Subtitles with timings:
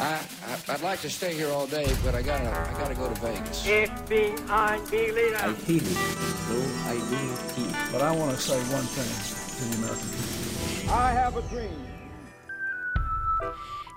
[0.00, 3.08] I, I, I'd like to stay here all day, but I gotta, I gotta go
[3.08, 3.64] to Vegas.
[3.64, 5.36] FBI leader.
[5.36, 5.98] I feel it,
[6.48, 7.20] though I do
[7.54, 7.72] feel.
[7.92, 9.10] But I want to say one thing
[9.58, 10.94] to the American people.
[10.94, 11.78] I have a dream.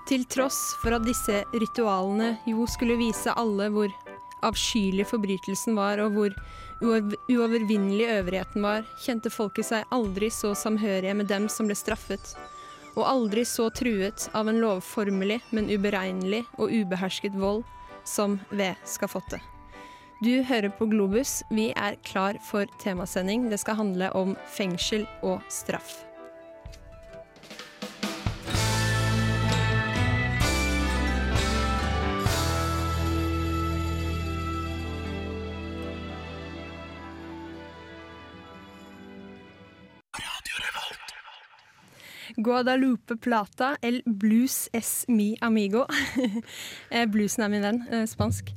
[0.06, 3.90] Til tross for at disse ritualene jo skulle vise alle hvor
[4.42, 6.34] avskyelig forbrytelsen var, og hvor
[6.82, 12.34] uovervinnelig øvrigheten var, kjente folket seg aldri så samhørige med dem som ble straffet,
[12.96, 17.64] og aldri så truet av en lovformelig, men uberegnelig og ubehersket vold
[18.04, 19.40] som ved skafottet.
[20.22, 21.40] Du hører på Globus.
[21.50, 23.48] Vi er klar for temasending.
[23.50, 26.11] Det skal handle om fengsel og straff.
[42.42, 45.86] Guadalupe Plata, El Blues es mi amigo.
[46.92, 48.50] Eh, Bluesen er min venn, eh, spansk.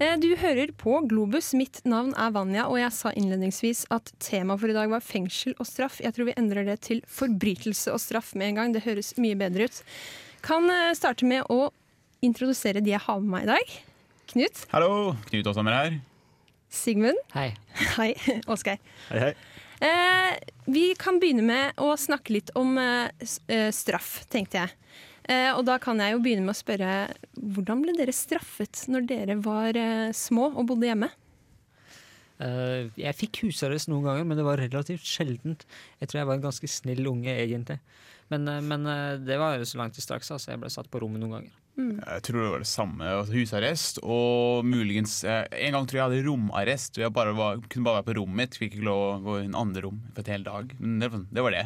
[0.00, 1.50] Eh, Du hører på Globus.
[1.58, 5.52] Mitt navn er Vanja, og jeg sa innledningsvis at temaet for i dag var fengsel
[5.58, 5.98] og straff.
[6.00, 8.72] Jeg tror vi endrer det til forbrytelse og straff med en gang.
[8.72, 9.82] Det høres mye bedre ut.
[10.42, 11.68] Kan starte med å
[12.24, 13.76] introdusere de jeg har med meg i dag.
[14.32, 14.64] Knut.
[14.72, 16.00] Hallo, Knut Åshammer her.
[16.72, 17.18] Sigmund.
[17.34, 17.50] Hei.
[17.98, 18.14] Hei,
[18.52, 18.78] Oskar.
[19.10, 19.32] Hei, hei.
[19.82, 20.36] Eh,
[20.70, 23.10] vi kan begynne med å snakke litt om eh,
[23.50, 24.76] eh, straff, tenkte jeg.
[25.26, 26.92] Eh, og da kan jeg jo begynne med å spørre
[27.34, 31.10] hvordan ble dere straffet når dere var eh, små og bodde hjemme?
[32.42, 35.66] Eh, jeg fikk husarrest noen ganger, men det var relativt sjeldent.
[35.98, 37.80] Jeg tror jeg var en ganske snill unge, egentlig.
[38.30, 38.86] Men, men
[39.26, 40.54] det var så langt til straks, altså.
[40.54, 41.61] Jeg ble satt på rommet noen ganger.
[41.76, 43.06] Jeg tror det var det samme.
[43.08, 46.98] altså Husarrest og muligens eh, En gang tror jeg jeg hadde romarrest.
[47.00, 48.58] Jeg bare var, kunne bare være på rommet mitt.
[48.60, 50.74] Fikk ikke lov å gå i en andre rom for et hel dag.
[50.78, 51.64] Men det, var- det var det.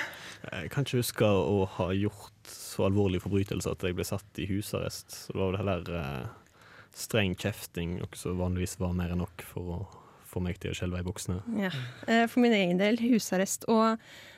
[0.46, 4.44] Jeg kan ikke huske å ha gjort så alvorlige forbrytelser at jeg ble satt i
[4.46, 5.08] husarrest.
[5.24, 6.60] Så det var vel heller eh,
[6.94, 9.78] streng kjefting, noe som vanligvis var mer enn nok for å
[10.28, 11.40] få meg til å skjelve i buksene.
[11.64, 11.72] Ja.
[12.06, 13.96] Eh, for min egen del husarrest, og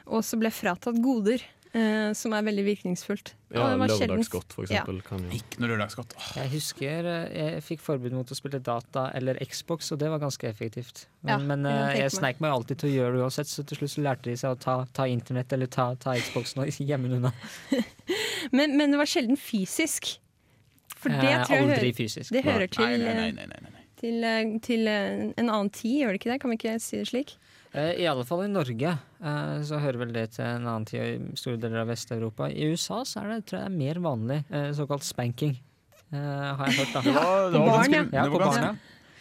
[0.09, 1.43] og så ble fratatt goder,
[1.75, 3.35] eh, som er veldig virkningsfullt.
[3.55, 5.01] Ja, Lørdagsgodt, for eksempel.
[5.07, 5.25] Kan.
[5.33, 6.15] Ikke noe lørdagsgodt.
[6.19, 10.11] Åh, Jeg husker eh, jeg fikk forbud mot å spille data eller Xbox, og det
[10.13, 11.07] var ganske effektivt.
[11.27, 13.65] Ja, Men, men jeg eh, jeg sneik meg alltid til å gjøre det uansett, så
[13.69, 16.73] til slutt så lærte de seg å ta, ta internett eller ta, ta Xboxen og
[16.93, 17.33] gjemme den unna.
[18.57, 20.17] men, men det var sjelden fysisk.
[20.99, 22.33] For det Eh, tror jeg aldri hører, fysisk.
[22.35, 23.78] det hører til, Nei, nei, nei, nei, nei.
[24.01, 26.41] Til, eh, til eh, en annen tid, gjør det ikke det?
[26.43, 27.37] Kan vi ikke si det slik?
[27.77, 31.01] Eh, I alle fall i Norge eh, så hører vel det til en annen tid
[31.05, 32.49] i store deler av Vest-Europa.
[32.51, 34.43] I USA så er det, tror jeg, mer vanlig
[34.79, 35.59] såkalt spanking.
[36.09, 37.01] Eh, har jeg hørt, da.
[37.05, 38.05] Det var, det var barn, ja.
[38.13, 38.71] Ja, på barn, ja.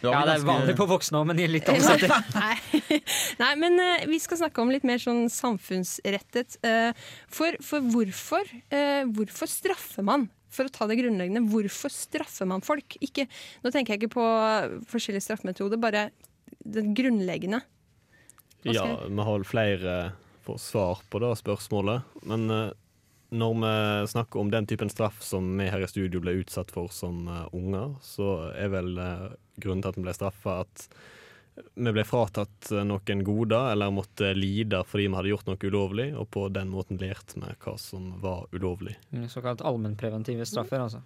[0.00, 2.14] det Ja, det er vanlig på voksne òg, men i litt annen setting.
[2.38, 3.00] Nei.
[3.42, 6.56] Nei, men uh, vi skal snakke om litt mer sånn samfunnsrettet.
[6.64, 6.96] Uh,
[7.28, 10.28] for, for hvorfor, uh, hvorfor straffer man?
[10.52, 12.96] For å ta det grunnleggende, hvorfor straffer man folk?
[13.04, 13.26] Ikke,
[13.64, 14.28] nå tenker jeg ikke på
[14.88, 16.08] forskjellige straffemetoder, bare
[16.64, 17.60] det grunnleggende.
[18.66, 19.98] Ja, vi har vel flere
[20.56, 22.02] svar på det spørsmålet.
[22.28, 22.70] Men eh,
[23.28, 26.88] når vi snakker om den typen straff som vi her i studio ble utsatt for
[26.94, 29.28] som eh, unger, så er vel eh,
[29.60, 30.88] grunnen til at vi ble straffa at
[31.74, 36.08] vi ble fratatt eh, noen goder, eller måtte lide fordi vi hadde gjort noe ulovlig,
[36.18, 38.96] og på den måten lærte vi hva som var ulovlig.
[39.10, 41.02] Mm, Såkalt allmennpreventive straffer, altså.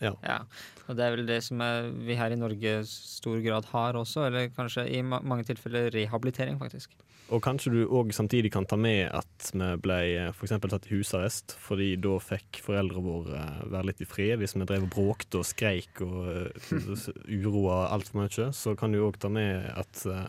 [0.00, 0.40] Ja.
[0.88, 4.26] Og det er vel det som er, vi her i Norge stor grad har også,
[4.30, 6.96] eller kanskje i ma mange tilfeller rehabilitering, faktisk.
[7.30, 9.98] Og kanskje du òg samtidig kan ta med at vi ble
[10.32, 10.56] f.eks.
[10.64, 14.40] tatt i husarrest, fordi da fikk foreldrene våre eh, være litt i fred.
[14.40, 16.72] Hvis vi drev og bråkte og skreik og eh,
[17.44, 20.26] uroa altfor mye, så kan du òg ta med at eh,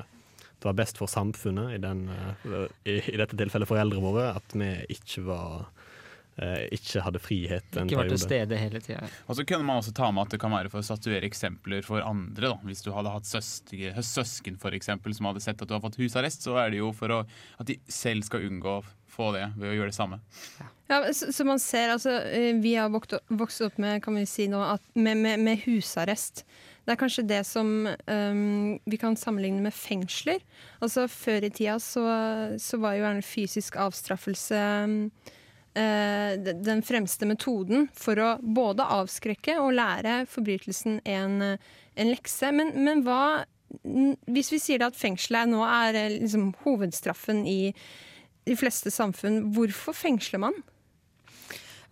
[0.62, 4.54] det var best for samfunnet, i, den, eh, i, i dette tilfellet foreldrene våre, at
[4.54, 5.81] vi ikke var eh,
[6.72, 9.04] ikke hadde frihet en Ikke vært til stede hele tida.
[9.28, 11.84] Og så kunne man også ta med at det kan være for å statuere eksempler
[11.86, 12.54] for andre.
[12.54, 12.58] da.
[12.66, 16.00] Hvis du hadde hatt søsken, søsken for eksempel, som hadde sett at du har fått
[16.02, 17.20] husarrest, så er det jo for å,
[17.60, 20.22] at de selv skal unngå å få det ved å gjøre det samme.
[20.88, 24.16] Ja, så, så man ser, altså, eh, Vi har vokst opp, vokst opp med kan
[24.16, 26.46] vi si nå, at med, med, med husarrest.
[26.88, 30.40] Det er kanskje det som um, vi kan sammenligne med fengsler.
[30.82, 32.02] Altså Før i tida så,
[32.58, 34.96] så var jo gjerne fysisk avstraffelse eh,
[35.28, 35.38] de-
[35.74, 41.38] den fremste metoden for å både avskrekke og lære forbrytelsen en,
[41.96, 42.52] en lekse.
[42.52, 43.46] Men, men hva
[44.28, 47.72] Hvis vi sier at fengselet nå er eh, liksom, hovedstraffen i
[48.44, 50.58] de fleste samfunn, hvorfor fengsler man?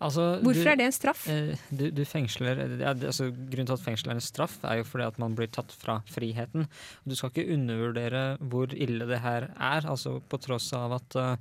[0.00, 1.26] Altså, Hvorfor du- er det en straff?
[1.28, 4.84] Eh, Du, du fengsler ja, altså, Grunnen til at fengsel er en straff, er jo
[4.88, 6.66] fordi at man blir tatt fra friheten.
[7.08, 11.36] Du skal ikke undervurdere hvor ille det her er, altså på tross av at, eh,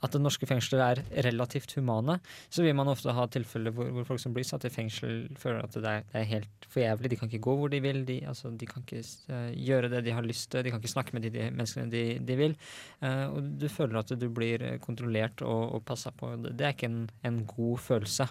[0.00, 2.18] at det norske fengsler er relativt humane,
[2.48, 5.62] så vil man ofte ha tilfeller hvor, hvor folk som blir satt i fengsel, føler
[5.66, 7.12] at det er, det er helt for jævlig.
[7.12, 9.02] De kan ikke gå hvor de vil, de, altså, de kan ikke
[9.32, 11.92] uh, gjøre det de har lyst til, de kan ikke snakke med de, de menneskene
[11.92, 12.56] de, de vil.
[13.02, 16.32] Uh, og du føler at du blir kontrollert og, og passa på.
[16.48, 18.28] Det er ikke en, en god følelse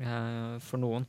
[0.00, 1.08] uh, for noen.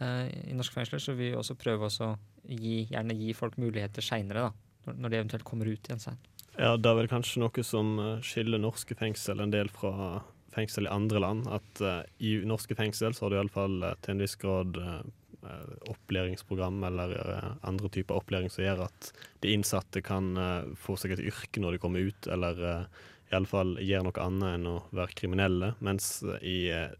[0.00, 2.10] Eh, I norske fengsler så vil vi også prøve å
[2.48, 4.48] gi, gi folk muligheter seinere,
[4.88, 6.20] når, de eventuelt kommer ut igjen sein.
[6.60, 10.20] Ja, det er vel kanskje noe som eh, skiller norske fengsel en del fra
[10.52, 11.46] fengsel i andre land.
[11.48, 15.00] At uh, i norske fengsel så har du iallfall uh, til en viss grad eh,
[15.46, 19.12] eh, opplæringsprogram eller eh, andre typer opplæring som gjør at
[19.42, 23.76] de innsatte kan eh, få seg et yrke når de kommer ut, eller uh, iallfall
[23.78, 25.72] gjøre noe annet enn å være kriminelle.
[25.86, 26.12] Mens
[26.42, 26.92] i eh,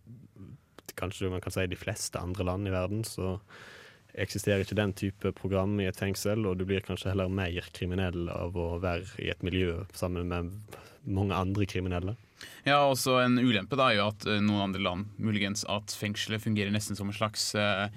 [0.99, 3.37] kanskje man kan si de fleste andre land i verden så
[4.15, 8.31] eksisterer ikke den type program i et fengsel, og du blir kanskje heller mer kriminell
[8.33, 12.17] av å være i et miljø sammen med mange andre kriminelle.
[12.65, 16.43] Ja, også En ulempe da er jo at eh, noen andre land muligens at fengselet
[16.43, 17.89] fungerer nesten som en slags eh,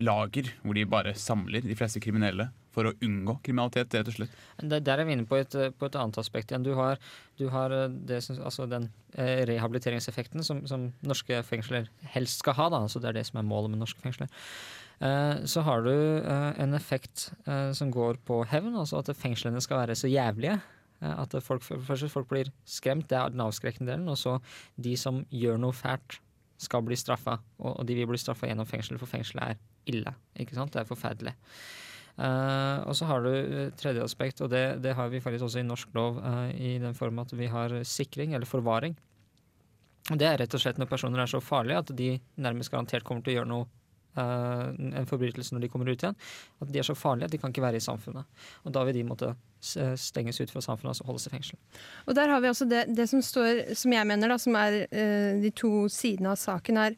[0.00, 4.34] lager, hvor de bare samler de fleste kriminelle for å unngå kriminalitet, rett og slett.
[4.62, 6.66] Der, der er vi inne på et, på et annet aspekt igjen.
[6.66, 7.00] Du har,
[7.40, 12.68] du har eh, det altså den eh, rehabiliteringseffekten som, som norske fengsler helst skal ha.
[12.72, 12.84] Da.
[12.86, 14.30] Altså det er det som er målet med norske fengsler.
[15.00, 19.62] Eh, så har du eh, en effekt eh, som går på hevn, altså at fengslene
[19.64, 20.60] skal være så jævlige.
[21.00, 24.10] At folk, folk blir skremt, det er den avskrekkende delen.
[24.12, 24.34] Og så
[24.76, 26.18] de som gjør noe fælt,
[26.60, 27.38] skal bli straffa.
[27.56, 30.12] Og, de vil bli straffa gjennom fengsel, for fengselet er ille.
[30.36, 30.74] ikke sant?
[30.74, 31.32] Det er forferdelig.
[32.20, 33.30] Uh, og så har du
[33.80, 36.92] tredje aspekt, og det, det har vi faktisk også i norsk lov, uh, i den
[36.98, 38.98] form at vi har sikring, eller forvaring.
[40.10, 42.10] Det er rett og slett når personer er så farlige at de
[42.44, 43.70] nærmest garantert kommer til å gjøre noe
[44.18, 46.16] en forbrytelse når de kommer ut igjen.
[46.60, 48.24] At de er så farlige at de kan ikke være i samfunnet.
[48.64, 49.78] Og da vil de måtte s-
[50.08, 51.58] stenges ut fra samfunnet, altså holdes i fengsel.
[52.06, 54.82] Og der har vi også det, det som står, som jeg mener, da, som er
[54.90, 56.96] uh, de to sidene av saken, er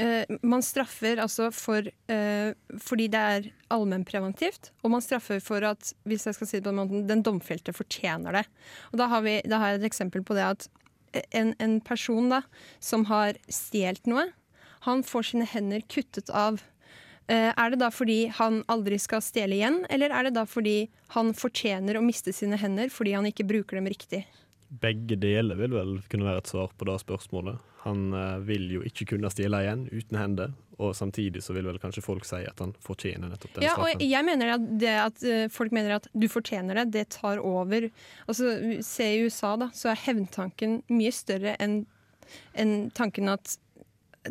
[0.00, 5.92] uh, man straffer altså for uh, fordi det er allmennpreventivt, og man straffer for at
[6.08, 8.44] hvis jeg skal si det på den måten, den domfelte fortjener det.
[8.92, 10.68] Og da har, vi, da har jeg et eksempel på det at
[11.32, 12.42] en, en person da,
[12.84, 14.26] som har stjålet noe,
[14.86, 16.60] han får sine hender kuttet av.
[17.28, 20.88] Eh, Er det da fordi han aldri skal stjele igjen, eller er det da fordi
[21.16, 24.24] han fortjener å miste sine hender fordi han ikke bruker dem riktig?
[24.68, 27.60] Begge deler vil vel kunne være et svar på det spørsmålet.
[27.84, 31.78] Han eh, vil jo ikke kunne stjele igjen uten hender, og samtidig så vil vel
[31.82, 35.22] kanskje folk si at han fortjener nettopp den Ja, og jeg mener at det at
[35.24, 37.88] eh, folk mener at du fortjener det, det tar over.
[38.28, 38.52] Altså,
[38.84, 41.82] Se i USA, da, så er hevntanken mye større enn
[42.52, 43.54] enn tanken at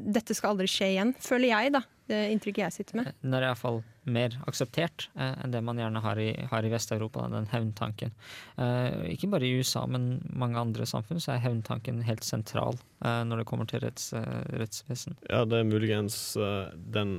[0.01, 1.83] dette skal aldri skje igjen, føler jeg, da.
[2.07, 3.15] Det inntrykket jeg sitter med.
[3.19, 7.25] Den er iallfall mer akseptert eh, enn det man gjerne har i, har i Vest-Europa,
[7.25, 8.13] da, den hevntanken.
[8.55, 13.23] Eh, ikke bare i USA, men mange andre samfunn så er hevntanken helt sentral eh,
[13.27, 15.19] når det kommer til retts, eh, rettsvesen.
[15.27, 17.17] Ja, det er muligens eh, den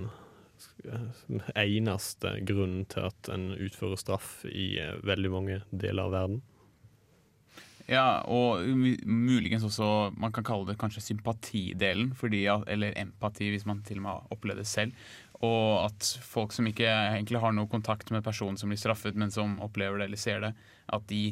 [0.89, 6.41] eh, eneste grunnen til at en utfører straff i eh, veldig mange deler av verden.
[7.89, 8.61] Ja, og
[9.09, 14.05] muligens også Man kan kalle det kanskje sympatidelen, fordi, eller empati, hvis man til og
[14.05, 15.09] med har opplevd det selv.
[15.41, 19.33] Og at folk som ikke egentlig har noe kontakt med personen som blir straffet, men
[19.33, 20.53] som opplever det eller ser det,
[20.93, 21.23] at de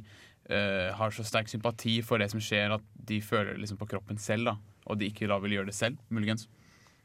[0.49, 3.91] uh, har så sterk sympati for det som skjer, at de føler det liksom på
[3.91, 4.57] kroppen selv, da.
[4.87, 6.47] Og de ikke da vil gjøre det selv, muligens.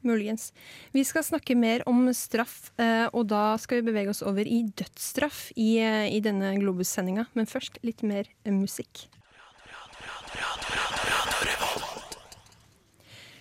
[0.06, 0.50] Muligens.
[0.94, 4.62] Vi skal snakke mer om straff, eh, og da skal vi bevege oss over i
[4.66, 7.28] dødsstraff i, eh, i denne Globus-sendinga.
[7.34, 9.06] Men først litt mer musikk.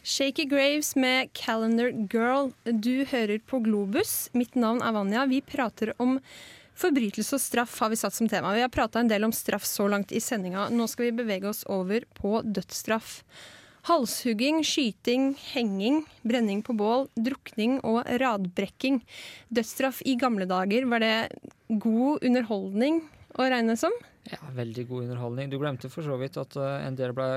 [0.03, 2.53] Shaky Graves med 'Calendar Girl'.
[2.63, 4.29] Du hører på Globus.
[4.33, 5.27] Mitt navn er Vanja.
[5.29, 6.15] Vi prater om
[6.73, 8.55] forbrytelse og straff, har vi satt som tema.
[8.55, 10.71] Vi har prata en del om straff så langt i sendinga.
[10.73, 13.21] Nå skal vi bevege oss over på dødsstraff.
[13.85, 19.03] Halshugging, skyting, henging, brenning på bål, drukning og radbrekking.
[19.53, 21.29] Dødsstraff i gamle dager, var det
[21.69, 23.03] god underholdning
[23.37, 23.93] å regne som?
[24.29, 25.49] Ja, Veldig god underholdning.
[25.49, 27.27] Du glemte for så vidt at eh, en del ble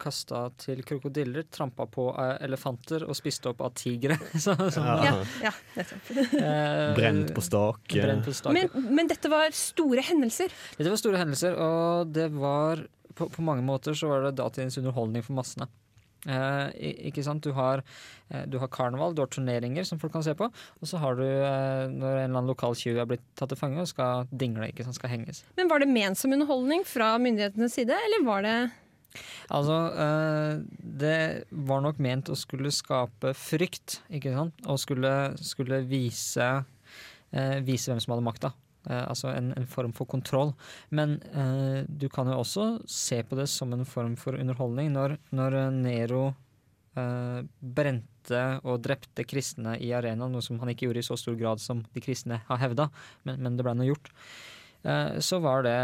[0.00, 4.18] kasta til krokodiller, trampa på av elefanter og spist opp av tigre.
[4.44, 4.84] Så, sånn.
[4.84, 5.14] Ja,
[5.46, 6.10] ja nettopp.
[6.36, 8.02] eh, Brent på stake.
[8.04, 8.52] brent på stake.
[8.58, 10.52] Men, men dette var store hendelser.
[10.76, 12.84] Dette var store hendelser, og det var
[13.14, 15.70] på, på mange måter så var det datidens underholdning for massene.
[16.24, 17.44] Eh, ikke sant?
[17.44, 17.82] Du har,
[18.30, 20.48] eh, du har karneval, du har turneringer som folk kan se på.
[20.80, 23.60] Og så har du eh, når en eller annen lokal tjuv er blitt tatt til
[23.60, 25.44] fange og skal dingle, ikke sant, skal henges.
[25.58, 28.56] Men var det ment som underholdning fra myndighetenes side, eller var det
[29.52, 30.62] Altså, eh,
[30.98, 34.64] det var nok ment å skulle skape frykt, ikke sant?
[34.66, 36.48] Og skulle, skulle vise,
[37.30, 38.50] eh, vise hvem som hadde makta.
[38.84, 40.52] Eh, altså en, en form for kontroll.
[40.94, 44.92] Men eh, du kan jo også se på det som en form for underholdning.
[44.94, 46.24] Når, når eh, Nero
[46.98, 51.38] eh, brente og drepte kristne i arenaen, noe som han ikke gjorde i så stor
[51.40, 52.90] grad som de kristne har hevda,
[53.28, 54.12] men, men det ble nå gjort,
[54.84, 55.78] eh, så var det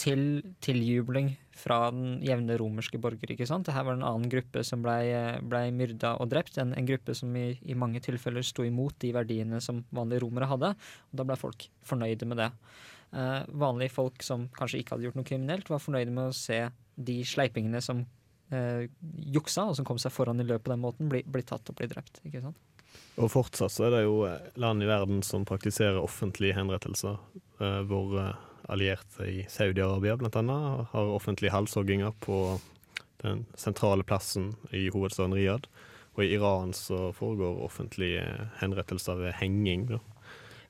[0.00, 0.24] til
[0.64, 3.32] tiljubling fra den jevne romerske borger.
[3.34, 3.66] ikke sant?
[3.68, 4.98] Dette var en annen gruppe som ble,
[5.42, 6.58] ble myrda og drept.
[6.62, 10.50] En, en gruppe som i, i, mange tilfeller sto imot de verdiene som vanlige romere
[10.50, 10.74] hadde.
[11.10, 12.52] og Da ble folk fornøyde med det.
[13.16, 16.62] Eh, vanlige folk som kanskje ikke hadde gjort noe kriminelt, var fornøyde med å se
[16.98, 18.02] de sleipingene som
[18.52, 18.88] eh,
[19.34, 21.78] juksa, og som kom seg foran i løpet på den måten, bli, bli tatt og
[21.78, 22.20] bli drept.
[22.28, 22.58] ikke sant?
[23.18, 24.20] Og fortsatt så er det jo
[24.60, 27.18] land i verden som praktiserer offentlige henrettelser,
[27.58, 30.58] eh, hvor eh, allierte i Saudi-Arabia bl.a.
[30.92, 32.58] har offentlige halshogginger på
[33.22, 35.68] den sentrale plassen i hovedstaden Riyadh.
[36.18, 38.24] Og i Iran så foregår offentlige
[38.60, 39.86] henrettelser ved henging.
[39.88, 39.98] Da.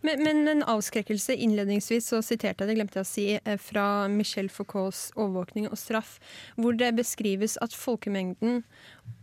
[0.01, 4.07] Men, men, en avskrekkelse innledningsvis, så siterte jeg det, glemte jeg å si, eh, fra
[4.13, 6.19] Michel Foucaults 'Overvåkning og straff',
[6.55, 8.63] hvor det beskrives at folkemengden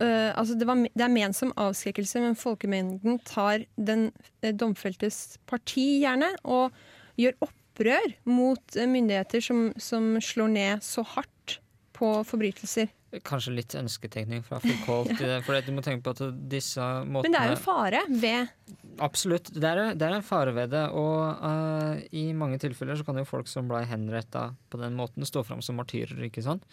[0.02, 4.10] øh, altså det, var, det, er ment som avskrekkelse, men folkemengden tar den
[4.44, 6.74] uh, domfeltes parti, gjerne, og
[7.16, 11.58] gjør opp opprør mot myndigheter som, som slår ned så hardt
[11.96, 12.88] på forbrytelser.
[13.24, 15.12] Kanskje litt ønsketenkning fra Foucault.
[15.20, 15.38] ja.
[15.44, 18.72] For du må tenke på at disse måtene Men det er jo fare ved
[19.04, 19.50] Absolutt.
[19.52, 20.86] Det er, det er en fare ved det.
[20.96, 25.26] Og uh, i mange tilfeller så kan jo folk som ble henretta på den måten,
[25.28, 26.64] stå fram som martyrer, ikke sant.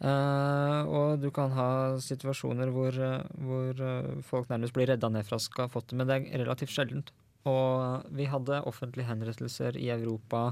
[0.00, 1.70] Uh, og du kan ha
[2.00, 2.94] situasjoner hvor,
[3.42, 7.10] hvor uh, folk nærmest blir redda ned fra skafottet, men det er relativt sjeldent.
[7.48, 10.50] Og vi hadde offentlige henrettelser i Europa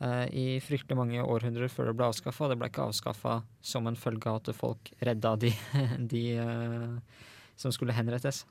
[0.00, 2.48] eh, i fryktelig mange århundrer før det ble avskaffa.
[2.48, 5.52] Det ble ikke avskaffa som en følge av at folk redda de,
[6.14, 7.24] de eh,
[7.60, 8.44] som skulle henrettes.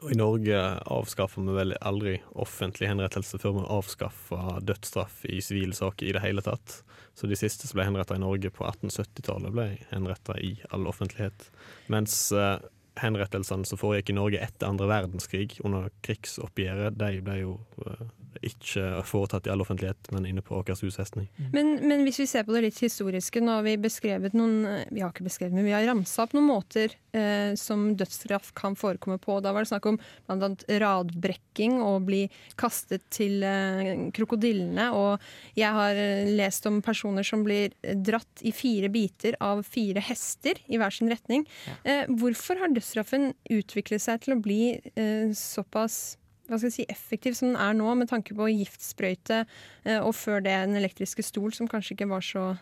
[0.00, 0.58] Og I Norge
[0.88, 6.22] avskaffa vi vel aldri offentlig henrettelse før vi avskaffa dødsstraff i sivile saker i det
[6.24, 6.80] hele tatt.
[7.14, 11.50] Så de siste som ble henretta i Norge på 1870-tallet, ble henretta i all offentlighet.
[11.92, 12.56] Mens eh,
[13.00, 17.54] henrettelsene som foregikk i Norge etter andre verdenskrig, under krigsoppgjøret, de ble jo
[17.86, 18.02] uh,
[18.40, 21.28] ikke foretatt i all offentlighet, men inne på Åkershus festning.
[21.36, 21.48] Mm.
[21.52, 24.62] Men, men, hvis vi ser på det litt historiske, nå har vi beskrevet noen
[24.92, 28.76] Vi har ikke beskrevet, men vi har ramsa opp noen måter eh, som dødsstraff kan
[28.78, 29.38] forekomme på.
[29.44, 30.50] Da var det snakk om bl.a.
[30.82, 32.22] radbrekking og bli
[32.60, 34.88] kastet til eh, krokodillene.
[34.96, 40.02] Og jeg har eh, lest om personer som blir dratt i fire biter av fire
[40.04, 41.46] hester i hver sin retning.
[41.68, 41.76] Ja.
[41.84, 44.62] Eh, hvorfor har dødsstraffen utviklet seg til å bli
[44.94, 46.16] eh, såpass
[46.52, 49.44] hva skal jeg si, effektiv som den er nå, med tanke på giftsprøyte,
[49.86, 52.52] eh, og før det den elektriske stol, som kanskje ikke var så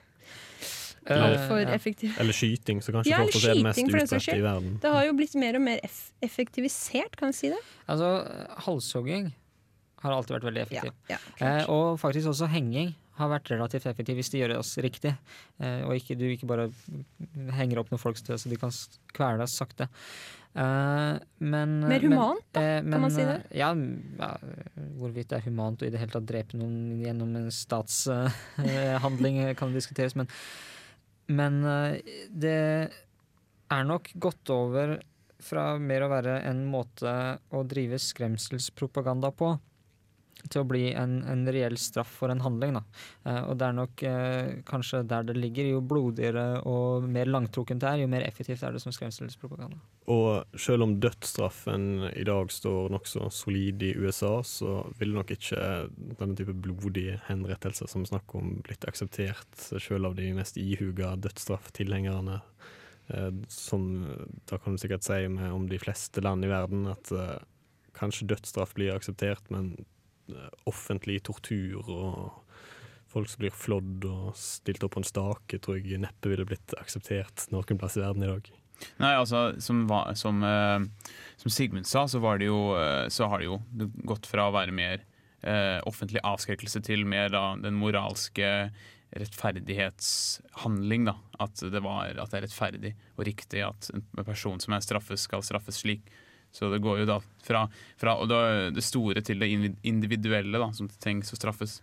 [1.10, 2.14] altfor uh, effektiv.
[2.20, 4.78] Eller skyting, så kanskje ja, fortsatt er det mest utbredte i verden.
[4.82, 7.60] Det har jo blitt mer og mer eff effektivisert, kan jeg si det?
[7.90, 8.10] Altså,
[8.66, 9.30] halshogging
[10.04, 10.92] har alltid vært veldig effektiv.
[11.10, 15.14] Ja, ja, eh, og faktisk også henging har vært relativt effektiv hvis det gjøres riktig.
[15.60, 16.68] Eh, og ikke, du ikke bare
[17.56, 18.74] henger opp noen folk så de kan
[19.14, 19.90] kvele deg sakte.
[20.50, 23.36] Uh, men, Mer humant, men, da, uh, men, kan man si det?
[23.54, 23.68] Ja,
[24.18, 24.30] ja,
[24.98, 29.52] hvorvidt det er humant å i det hele tatt drepe noen gjennom en statshandling, uh,
[29.58, 30.16] kan diskuteres.
[30.18, 30.26] Men,
[31.30, 31.60] men
[32.34, 32.56] det
[32.90, 34.96] er nok gått over
[35.40, 37.12] fra mer å være en måte
[37.54, 39.54] å drive skremselspropaganda på,
[40.48, 42.78] til å bli en, en, reell straff for en handling.
[42.78, 45.68] Eh, og det er nok eh, kanskje der det ligger.
[45.74, 49.80] Jo blodigere og mer langtrukkent det er, jo mer effektivt er det som skremselspropaganda.
[50.10, 55.60] Og selv om dødsstraffen i dag står nokså solid i USA, så vil nok ikke
[56.18, 62.40] denne type blodige henrettelser som snakker om blitt akseptert, selv av de mest ihuga dødsstrafftilhengerne.
[63.10, 64.06] Eh, som
[64.50, 67.38] da kan du sikkert si med om de fleste land i verden, at eh,
[67.96, 69.72] kanskje dødsstraff blir akseptert, men
[70.70, 72.50] offentlig tortur og
[73.10, 76.74] folk som blir flådd og stilt opp på en stake, tror jeg neppe ville blitt
[76.78, 78.50] akseptert noen plass i verden i dag.
[79.00, 79.82] Nei, altså, som,
[80.16, 81.10] som, uh,
[81.40, 83.58] som Sigmund sa, så, jo, uh, så, har det jo
[84.08, 85.02] gått fra å være mer
[85.44, 88.70] uh, offentlig avskrekkelse til mer da, den moralske
[89.10, 91.10] rettferdighetshandling.
[91.10, 91.16] Da.
[91.42, 95.20] At, det var, at det er rettferdig og riktig at en person som er straffet,
[95.20, 96.06] skal straffes slik.
[96.52, 97.64] Så det går jo da fra,
[98.00, 99.50] fra det store til det
[99.86, 101.78] individuelle da, som trengs å straffes.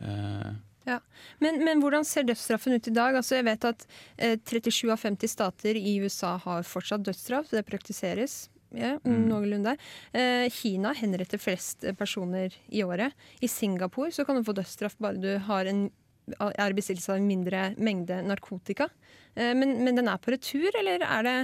[0.00, 0.98] Uh, ja.
[1.38, 3.16] Men, men, hvordan ser dødsstraffen ut i dag?
[3.16, 3.86] Altså jeg vet at
[4.16, 7.48] eh, 37 av 50 stater i USA har fortsatt dødsstraff.
[7.52, 8.44] Det praktiseres.
[8.74, 9.20] Ja, mm.
[9.30, 9.76] noenlunde.
[10.12, 13.14] Eh, Kina henretter flest personer i året.
[13.40, 15.86] I Singapore så kan du få dødsstraff bare du har en,
[16.34, 18.90] er i besittelse av en mindre mengde narkotika.
[19.34, 21.38] Eh, men, men den er på retur, eller er det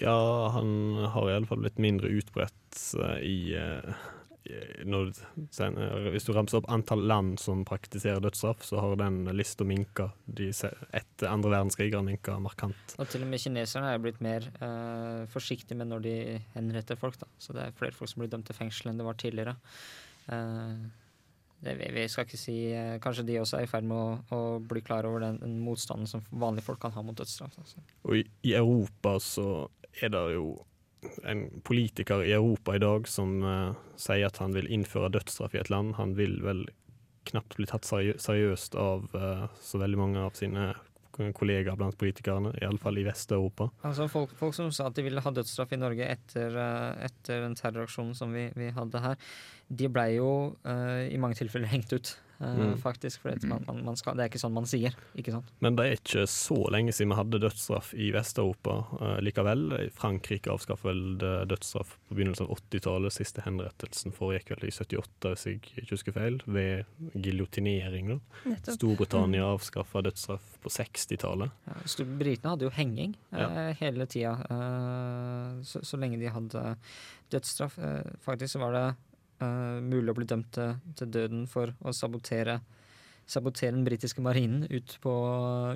[0.00, 4.04] ja, han har i alle fall blitt mindre utbredt uh, i eh,
[4.84, 5.12] når,
[5.54, 9.64] sen, eh, Hvis du ramser opp antall land som praktiserer dødsstraff, så har den lista
[9.64, 11.92] minka de etter andre verdenskrig.
[11.94, 12.96] har minka markant.
[12.98, 16.16] Og til og med kineserne er blitt mer eh, forsiktige med når de
[16.54, 17.18] henretter folk.
[17.20, 17.28] Da.
[17.38, 19.56] Så det er flere folk som blir dømt til fengsel enn det var tidligere.
[20.28, 20.74] Eh,
[21.62, 24.34] det, vi, vi skal ikke si eh, Kanskje de også er i ferd med å,
[24.34, 27.54] å bli klar over den, den motstanden som vanlige folk kan ha mot dødsstraff.
[27.62, 27.84] Altså.
[28.02, 29.46] Og i, i Europa så
[30.00, 30.46] er det jo
[31.26, 35.60] en politiker i Europa i dag som uh, sier at han vil innføre dødsstraff i
[35.62, 35.96] et land.
[35.98, 36.62] Han vil vel
[37.26, 40.72] knapt bli tatt seriøst av uh, så veldig mange av sine
[41.12, 43.68] kollegaer blant politikerne, iallfall i Vest-Europa.
[43.84, 47.42] Altså folk, folk som sa at de ville ha dødsstraff i Norge etter, eh, etter
[47.44, 49.16] den terroraksjonen som vi, vi hadde her,
[49.68, 50.30] de blei jo
[50.66, 52.78] uh, i mange tilfeller hengt ut, Mm.
[52.82, 53.22] faktisk.
[53.22, 55.50] For man, man, man skal, det er ikke sånn man sier, ikke sant?
[55.62, 59.66] Men det er ikke så lenge siden vi hadde dødsstraff i Vest-Europa uh, likevel.
[59.94, 61.02] Frankrike avskaffet vel
[61.50, 63.14] dødsstraff på begynnelsen av 80-tallet.
[63.14, 66.84] Siste henrettelsen foregikk vel i 78, hvis jeg ikke husker feil, ved
[67.14, 68.16] giljotinering.
[68.66, 71.54] Storbritannia avskaffa dødsstraff på 60-tallet.
[71.68, 71.78] Ja,
[72.18, 73.64] Britene hadde jo henging eh, Ja.
[73.80, 76.64] hele tida, uh, så, så lenge de hadde
[77.32, 77.78] dødsstraff.
[77.78, 78.94] Eh, faktisk så var det eh,
[79.82, 82.60] mulig å bli dømt til, døden for å sabotere
[83.32, 85.12] sabotere den britiske marinen ut på,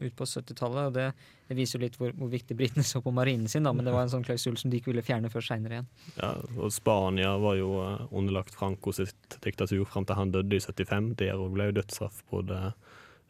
[0.02, 0.88] ut på 70-tallet.
[0.88, 1.06] og det,
[1.48, 3.94] det viser jo litt hvor, hvor viktig britene så på marinen sin, da, men det
[3.94, 5.90] var en sånn klausul som de ikke ville fjerne før seinere igjen.
[6.18, 10.62] Ja, og Spania var jo eh, underlagt Franco sitt diktatur fram til han døde i
[10.62, 11.14] 75.
[11.22, 12.72] Der òg ble jo dødsstraff både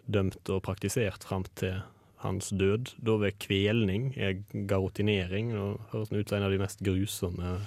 [0.07, 1.81] dømt og praktisert fram til
[2.25, 2.97] hans død.
[3.05, 4.39] Da ved kvelning, er
[4.71, 7.59] garotinering, og høres ut som en av de mest grusomme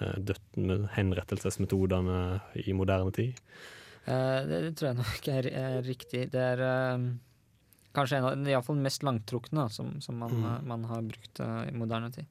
[0.00, 3.36] eh, med henrettelsesmetodene i moderne tid.
[4.06, 6.24] Eh, det, det tror jeg nok er, er riktig.
[6.32, 7.06] Det er eh,
[7.94, 10.66] kanskje en av iallfall mest langtrukne da, som, som man, Mm.
[10.66, 12.26] man har brukt i moderne tid.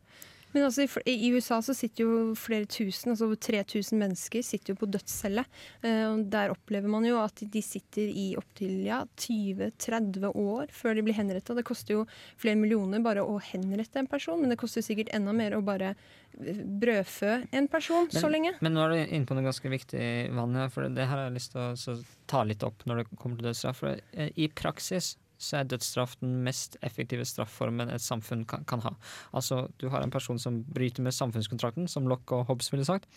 [0.53, 4.73] Men altså, i, i USA så sitter jo flere tusen, altså over 3000 mennesker sitter
[4.73, 5.45] jo på dødscelle.
[5.85, 10.97] Eh, og der opplever man jo at de sitter i opptil ja, 20-30 år før
[10.97, 11.55] de blir henretta.
[11.57, 12.05] Det koster jo
[12.41, 15.93] flere millioner bare å henrette en person, men det koster sikkert enda mer å bare
[15.93, 18.55] eh, brødfø en person så lenge.
[18.61, 20.67] Men nå er du inne på noe ganske viktig, Vanja.
[20.73, 21.97] For det her har jeg lyst til å så
[22.31, 23.83] ta litt opp når det kommer til dødsstraff.
[23.87, 28.93] Eh, I praksis så er dødsstraff den mest effektive strafformen et samfunn kan, kan ha.
[29.33, 33.09] Altså, Du har en person som bryter med samfunnskontrakten, som Lock og Hobbes ville sagt.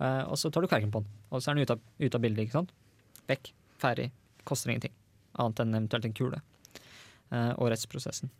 [0.00, 2.14] uh, og så tar du kverken på den, og så er den ute av, ut
[2.14, 2.44] av bildet.
[2.44, 2.74] ikke sant?
[3.30, 3.52] Vekk.
[3.80, 4.10] Ferdig.
[4.44, 4.92] Koster ingenting.
[5.40, 6.42] Annet enn eventuelt en kule.
[7.32, 8.30] Uh, og rettsprosessen.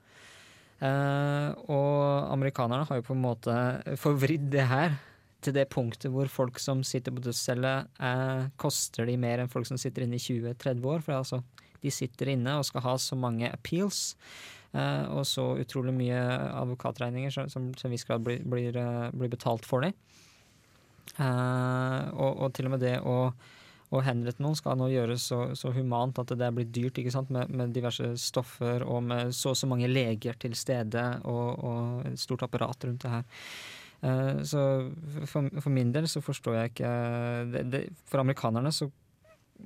[0.77, 3.53] Uh, og amerikanerne har jo på en måte
[3.97, 4.99] forvridd det her
[5.45, 9.69] til det punktet hvor folk som sitter på dødscelle, uh, koster de mer enn folk
[9.69, 11.01] som sitter inne i 20-30 år.
[11.01, 11.41] For det er altså,
[11.83, 14.15] de sitter inne og skal ha så mange appeals
[14.77, 16.17] Uh, og så utrolig mye
[16.53, 19.95] advokatregninger som, som til en viss grad blir, blir, eh, blir betalt for dem.
[21.17, 23.31] Uh, og, og til og med det å,
[23.95, 27.01] å henrette noen skal nå gjøres så, så humant at det blir dyrt?
[27.31, 32.11] Med, med diverse stoffer og med så og så mange leger til stede og, og
[32.11, 33.27] et stort apparat rundt det her.
[34.03, 34.61] Uh, så
[35.25, 36.95] for, for min del så forstår jeg ikke
[37.55, 38.91] det, det, For amerikanerne så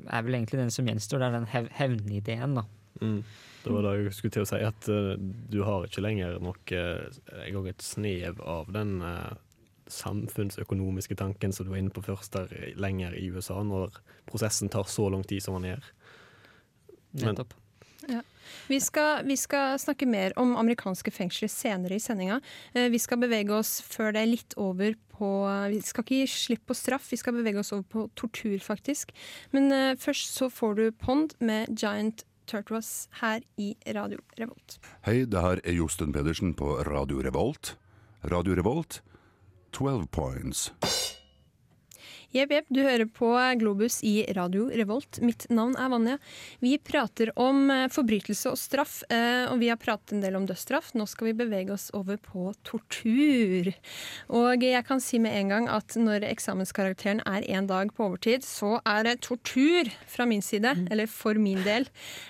[0.06, 2.66] er vel egentlig den som gjenstår, det er den hev, hevnideen, da.
[3.00, 3.20] Mm.
[3.60, 5.14] Det var det jeg skulle til å si, at uh,
[5.52, 6.82] du har ikke lenger noe
[7.44, 9.34] engang et snev av den uh,
[9.90, 13.98] samfunnsøkonomiske tanken som du var inne på først der lenger i USA, når
[14.30, 15.90] prosessen tar så lang tid som den gjør.
[17.12, 17.56] Men- Nettopp.
[18.70, 22.40] Vi skal, vi skal snakke mer om amerikanske fengsler senere i sendinga.
[22.74, 25.30] Eh, Vi skal bevege oss før det er litt over på
[25.68, 29.12] Vi skal ikke gi slipp på straff, vi skal bevege oss over på tortur, faktisk.
[29.52, 34.78] Men eh, først så får du Pond med Giant Turtles her i Radio Revolt.
[35.06, 37.76] Hei, det her er Josten Pedersen på Radio Revolt.
[38.24, 39.02] Radio Revolt,
[39.72, 40.70] 12 points.
[42.30, 45.18] Jepp, jepp, du hører på Globus i Radio Revolt.
[45.18, 46.12] Mitt navn er Vanja.
[46.62, 50.44] Vi prater om eh, forbrytelse og straff, eh, og vi har pratet en del om
[50.46, 50.92] dødsstraff.
[50.94, 53.72] Nå skal vi bevege oss over på tortur.
[54.30, 58.46] Og jeg kan si med en gang at når eksamenskarakteren er én dag på overtid,
[58.46, 61.88] så er det tortur fra min side, eller for min del.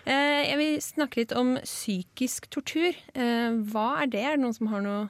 [0.09, 2.97] Eh, Jeg vil snakke litt om psykisk tortur.
[3.13, 4.25] Hva er det?
[4.25, 5.05] Er det noen som har noe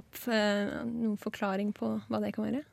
[0.00, 2.64] opp, noen forklaring på hva det kan være?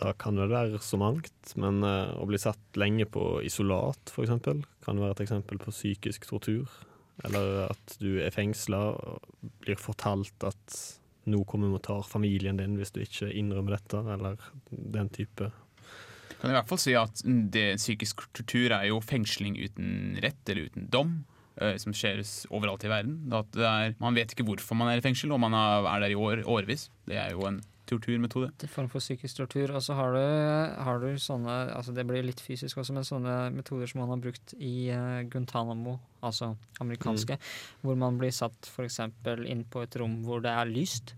[0.00, 4.32] Da kan det være så mangt, men eh, å bli satt lenge på isolat f.eks.
[4.82, 6.66] kan være et eksempel på psykisk tortur.
[7.22, 10.78] Eller at du er fengsla og blir fortalt at
[11.30, 14.34] nå kommer vi og tar familien din hvis du ikke innrømmer dette, eller
[14.70, 15.52] den type.
[16.40, 20.66] Kan i hvert fall si at det psykisk tortur er jo fengsling uten rett eller
[20.72, 21.14] uten dom.
[21.62, 22.18] eh, Som skjer
[22.50, 23.30] overalt i verden.
[23.30, 26.42] Er, man vet ikke hvorfor man er i fengsel, og man er der i år,
[26.50, 26.90] årevis.
[27.06, 28.50] Det er jo en torturmetode.
[28.60, 29.74] Det er form for psykisk tortur.
[29.74, 30.20] Og så har du,
[30.86, 34.22] har du sånne altså Det blir litt fysisk også, men sånne metoder som man har
[34.24, 37.38] brukt i uh, Guantánamo, altså amerikanske,
[37.82, 39.02] hvor man blir satt f.eks.
[39.44, 41.14] inn på et rom hvor det er lyst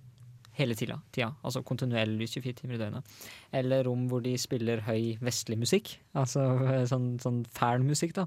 [0.56, 1.00] hele tida.
[1.12, 3.18] tida altså kontinuerlig lys 24 timer i døgnet.
[3.52, 5.96] Eller rom hvor de spiller høy vestlig musikk.
[6.16, 8.26] Altså eh, sånn, sånn fæl musikk, da.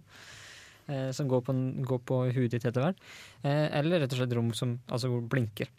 [0.90, 1.56] Eh, som går på,
[1.90, 3.02] går på hudet ditt etter hvert.
[3.44, 5.72] Eh, eller rett og slett rom som altså hvor blinker.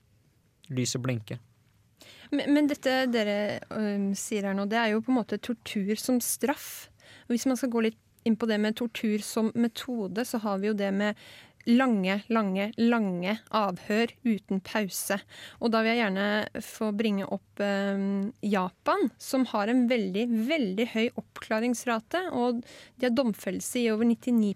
[0.75, 1.41] Lyset blinker.
[2.31, 5.95] Men, men dette dere um, sier her nå, det er jo på en måte tortur
[6.01, 6.89] som straff.
[7.27, 10.61] Og hvis man skal gå litt inn på det med tortur som metode, så har
[10.61, 11.17] vi jo det med
[11.69, 15.19] lange, lange, lange avhør uten pause.
[15.61, 18.05] Og da vil jeg gjerne få bringe opp eh,
[18.47, 22.27] Japan, som har en veldig, veldig høy oppklaringsrate.
[22.37, 22.63] Og
[22.97, 24.55] de har domfellelse i over 99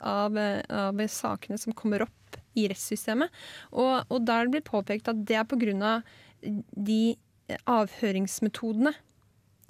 [0.00, 3.32] av, eh, av sakene som kommer opp i rettssystemet.
[3.72, 5.96] Og, og da er det påpekt at det er pga.
[6.42, 7.16] De
[7.68, 8.92] avhøringsmetodene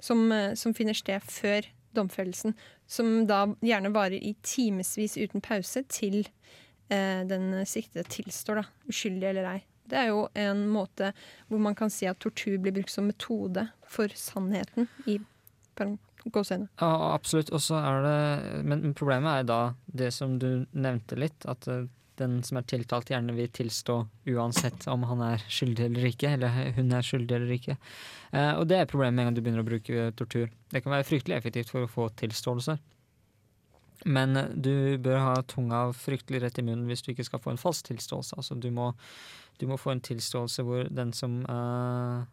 [0.03, 2.55] som, eh, som finner sted før domfellelsen,
[2.87, 6.23] som da gjerne varer i timevis uten pause til
[6.89, 9.59] eh, den siktede tilstår, da, uskyldig eller ei.
[9.89, 11.11] Det er jo en måte
[11.49, 15.19] hvor man kan si at tortur blir brukt som metode for sannheten i
[15.75, 16.69] gåseøyne.
[16.79, 17.51] Ja, absolutt.
[17.51, 21.85] Og er det Men problemet er da det som du nevnte litt, at eh,
[22.19, 23.95] den som er tiltalt, gjerne vil tilstå
[24.35, 27.77] uansett om han er skyldig eller ikke, eller hun er skyldig eller ikke.
[28.31, 30.51] Eh, og det er problemet med en gang du begynner å bruke tortur.
[30.73, 32.81] Det kan være fryktelig effektivt for å få tilståelser.
[34.05, 37.61] Men du bør ha tunga fryktelig rett i munnen hvis du ikke skal få en
[37.61, 38.35] falsk tilståelse.
[38.39, 38.91] Altså, du, må,
[39.61, 42.25] du må få en tilståelse hvor den som eh,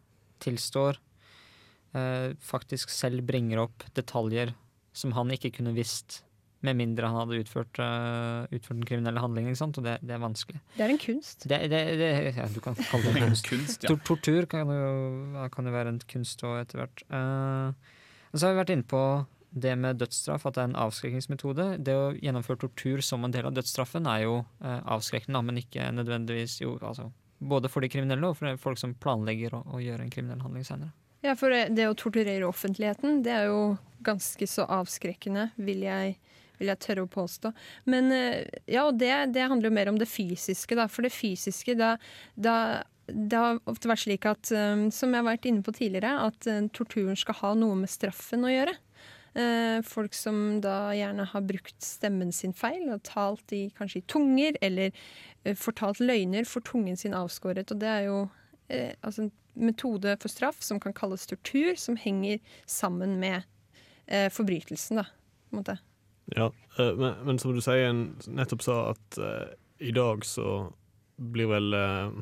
[0.42, 0.98] tilstår,
[1.94, 4.54] eh, faktisk selv bringer opp detaljer
[4.92, 6.24] som han ikke kunne visst,
[6.66, 9.56] med mindre han hadde utført, uh, utført den kriminelle handlingen.
[9.64, 10.60] Og det, det, er vanskelig.
[10.76, 11.48] Det er en kunst.
[11.48, 11.82] Det, det,
[12.36, 13.48] ja, du kan kalle det kunst.
[13.48, 13.96] kunst ja.
[14.06, 14.94] Tortur kan jo,
[15.54, 17.04] kan jo, være en kunst òg, etter hvert.
[17.10, 19.04] så har vi vært inne på
[19.50, 21.66] det med dødsstraff, at det er en avskrekkingsmetode.
[21.82, 25.90] Det å gjennomføre tortur som en del av dødsstraffen er jo uh, avskrekkende, men ikke
[25.94, 30.06] nødvendigvis jo, altså, både for de kriminelle og for folk som planlegger å, å gjøre
[30.06, 30.94] en kriminell handling senere.
[31.24, 33.60] Ja, for det å torturere offentligheten, det er jo
[34.06, 36.14] ganske så avskrekkende, vil jeg,
[36.60, 37.52] vil jeg tørre å påstå.
[37.90, 40.86] Men eh, ja, og det, det, handler jo mer om det fysiske, da.
[40.92, 41.96] For det fysiske, da,
[42.36, 42.56] da
[43.10, 46.46] det har ofte vært slik at, um, som jeg har vært inne på tidligere, at
[46.46, 48.76] uh, torturen skal ha noe med straffen å gjøre.
[49.34, 54.06] Eh, folk som da gjerne har brukt stemmen sin feil og talt i, kanskje i
[54.10, 54.90] tunger, eller
[55.44, 57.70] eh, fortalt løgner, for tungen sin avskåret.
[57.70, 58.16] Og det er jo
[58.68, 63.46] eh, altså en metode for straff som kan kalles tortur, som henger sammen med
[64.06, 65.06] eh, forbrytelsen, da.
[65.06, 65.78] på en måte.
[66.36, 67.90] Ja, eh, men, men, som du sier,
[68.30, 69.48] nettopp sa at uh,
[69.82, 70.70] i dag så
[71.20, 72.20] blir vel uh,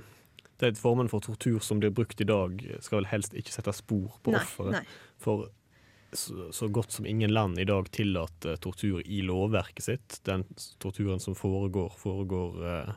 [0.58, 4.18] det formen for tortur som blir brukt i dag, skal vel helst ikke sette spor
[4.24, 4.88] på offeret.
[5.22, 5.48] For
[6.12, 10.20] så, så, godt som ingen land i dag tillater tortur i lovverket sitt.
[10.24, 10.46] Den
[10.80, 12.94] torturen som foregår, foregår uh,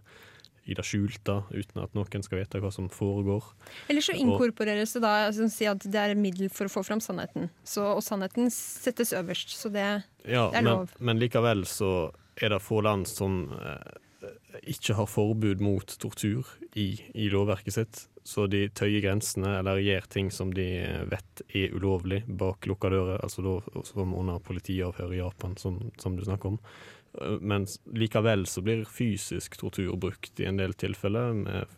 [0.70, 3.48] i det skjulte, uten at noen skal vite hva som foregår.
[3.90, 6.84] Eller så inkorporeres det da altså, si at det er et middel for å få
[6.86, 7.50] fram sannheten.
[7.66, 9.88] Så, og sannheten settes øverst, så det,
[10.26, 10.94] ja, det er lov.
[11.00, 13.98] Men, men, likevel så er det få land som eh,
[14.72, 16.48] ikke har forbud mot tortur
[16.78, 18.06] i, i lovverket sitt.
[18.24, 20.68] Så de tøyer grensene eller gjør ting som de
[21.10, 26.18] vet er ulovlig bak lukka dører, altså da som under politiavhør i Japan, som, som,
[26.18, 26.60] du snakker om.
[27.42, 31.78] Men likevel så blir fysisk tortur brukt i en del tilfeller, med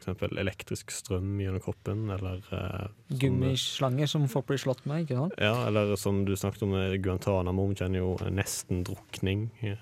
[0.00, 0.32] F.eks.
[0.40, 2.88] elektrisk strøm gjennom kroppen, eller uh,
[3.20, 5.36] Gummislanger som folk blir slått med, ikke sant?
[5.40, 9.46] Ja, eller som du snakket om, eh, Guantánamo kjenner jo nesten-drukning.
[9.62, 9.76] Ja,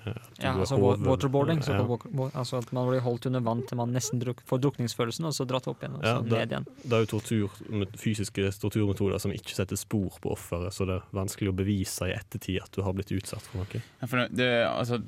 [0.52, 1.62] altså hover, waterboarding.
[1.66, 1.80] Ja.
[1.86, 5.36] På, altså at man blir holdt under vann til man nesten druk, får drukningsfølelsen, og
[5.36, 6.68] så dratt opp igjen, og så ja, ned igjen.
[6.84, 7.58] Det er jo tortur,
[7.98, 12.16] fysiske torturmetoder som ikke setter spor på offeret, så det er vanskelig å bevise i
[12.16, 13.82] ettertid at du har blitt utsatt for noe.
[14.00, 15.00] Ja, for det, altså,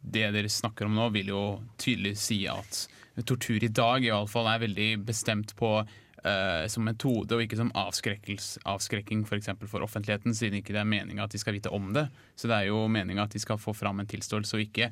[0.00, 1.44] det dere snakker om nå, vil jo
[1.80, 2.86] tydelig si at
[3.24, 7.58] tortur i dag i alle fall er veldig bestemt på uh, som metode og ikke
[7.60, 9.24] som avskrekking.
[9.28, 12.08] For, for offentligheten, siden ikke det er meninga at de skal vite om det.
[12.36, 14.90] Så det er jo meninga at de skal få fram en tilståelse, og ikke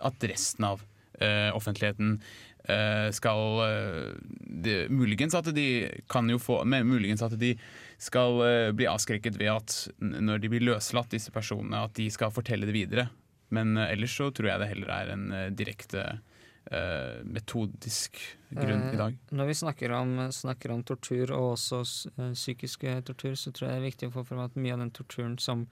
[0.00, 2.16] at resten av uh, offentligheten
[2.70, 3.62] uh, skal
[4.40, 5.50] de, Muligens at
[6.40, 7.54] få Muligens at de
[8.00, 8.40] skal
[8.72, 12.76] bli avskrekket ved at når de blir løslatt, disse personene, at de skal fortelle det
[12.76, 13.10] videre.
[13.52, 15.24] Men ellers så tror jeg det heller er en
[15.58, 16.04] direkte
[16.70, 18.20] eh, metodisk
[18.50, 19.16] grunn i dag.
[19.16, 21.82] Eh, når vi snakker om, snakker om, tortur og også
[22.18, 24.84] uh, psykisk tortur, så tror jeg det er viktig å få fram at mye av
[24.84, 25.66] den torturen som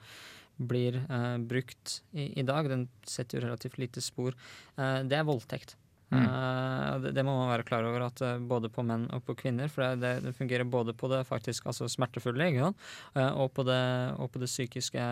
[0.59, 4.35] blir uh, brukt i, i, dag, den setter jo relativt lite spor.
[4.77, 5.77] Det er voldtekt.
[6.11, 6.25] Mm.
[6.25, 9.37] Eh, det, det må man være klar over, at eh, både på menn og på
[9.43, 9.69] kvinner.
[9.73, 12.49] For det, det, fungerer både på det faktisk altså smertefulle?
[12.49, 13.83] Eh, og, på det,
[14.17, 15.09] og på det psykiske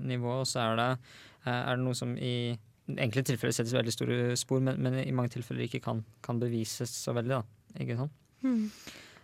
[0.00, 0.48] nivået.
[0.48, 0.90] Så er det,
[1.44, 2.56] eh, er det noe som i
[2.90, 6.92] enkelte tilfeller settes veldig store spor, men, men i mange tilfeller ikke kan, kan bevises
[7.04, 7.40] så veldig.
[7.40, 8.20] da, ikke sant?
[8.42, 8.68] Mm.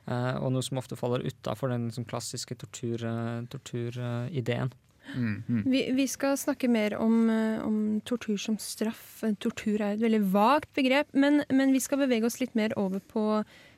[0.09, 3.49] Uh, og noe som ofte faller utafor den liksom, klassiske torturideen.
[3.53, 4.85] Tortur, uh.
[5.09, 5.61] Mm, mm.
[5.73, 9.23] Vi, vi skal snakke mer om, eh, om tortur som straff.
[9.41, 13.01] Tortur er et veldig vagt begrep, men, men vi skal bevege oss litt mer over
[13.01, 13.25] på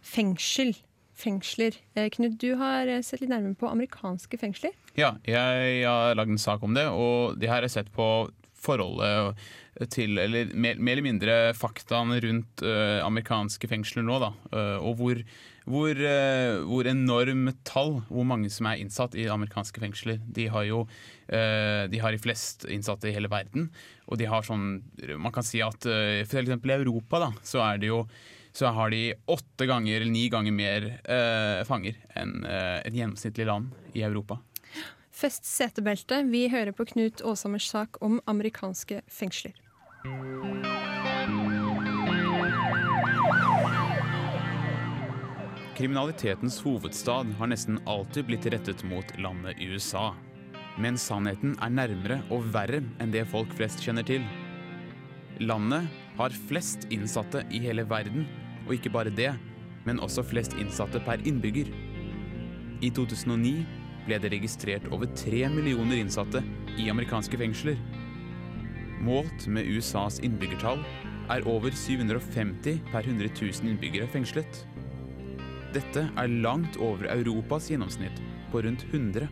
[0.03, 0.75] fengsel.
[1.21, 1.77] Fengsler.
[1.95, 4.75] Eh, Knut, du har sett litt nærmere på amerikanske fengsler.
[4.99, 8.11] Ja, jeg har lagd en sak om det, og det her har jeg sett på
[8.61, 9.39] forholdet
[9.93, 14.33] til, eller mer, mer eller mindre faktaene rundt uh, amerikanske fengsler nå, da.
[14.53, 15.23] Uh, og hvor,
[15.71, 20.21] hvor, uh, hvor enorme tall, hvor mange som er innsatt i amerikanske fengsler.
[20.27, 20.85] De har jo
[21.31, 23.69] de har de flest innsatte i hele verden,
[24.11, 24.81] og de har sånn
[25.23, 28.01] Man kan si at for eksempel i Europa, da, så er det jo
[28.51, 30.89] så har de åtte ganger eller ni ganger mer
[31.71, 34.41] fanger enn et gjennomsnittlig land i Europa.
[35.21, 36.25] Fest setebeltet.
[36.33, 39.53] Vi hører på Knut Åshammers sak om amerikanske fengsler.
[45.77, 50.15] Kriminalitetens hovedstad har nesten alltid blitt rettet mot landet USA.
[50.81, 54.25] Men sannheten er nærmere og verre enn det folk flest kjenner til.
[55.41, 58.25] Landet har flest innsatte i hele verden,
[58.65, 59.35] og ikke bare det,
[59.85, 61.69] men også flest innsatte per innbygger.
[62.81, 66.43] I 2009 ble det registrert over tre millioner innsatte
[66.79, 67.79] i amerikanske fengsler.
[69.01, 70.83] Målt med USAs innbyggertall
[71.31, 74.65] er over 750 per 100 000 innbyggere fengslet.
[75.75, 78.19] Dette er langt over Europas gjennomsnitt
[78.51, 79.29] på rundt 100.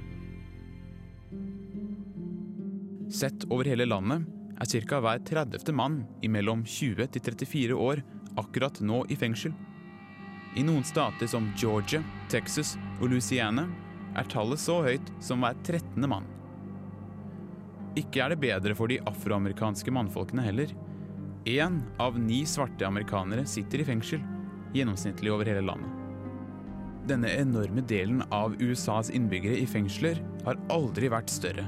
[3.10, 4.26] Sett over hele landet
[4.58, 5.00] er ca.
[5.00, 5.72] hver 30.
[5.74, 8.02] mann i mellom 20 til 34 år
[8.38, 9.52] akkurat nå i fengsel.
[10.56, 13.66] I noen stater som Georgia, Texas og Louisiana
[14.18, 16.02] er tallet så høyt som hver 13.
[16.10, 16.26] mann.
[17.98, 20.74] Ikke er det bedre for de afroamerikanske mannfolkene heller.
[21.48, 24.22] Én av ni svarte amerikanere sitter i fengsel,
[24.74, 25.94] gjennomsnittlig over hele landet.
[27.08, 31.64] Denne enorme delen av USAs innbyggere i fengsler har aldri vært større.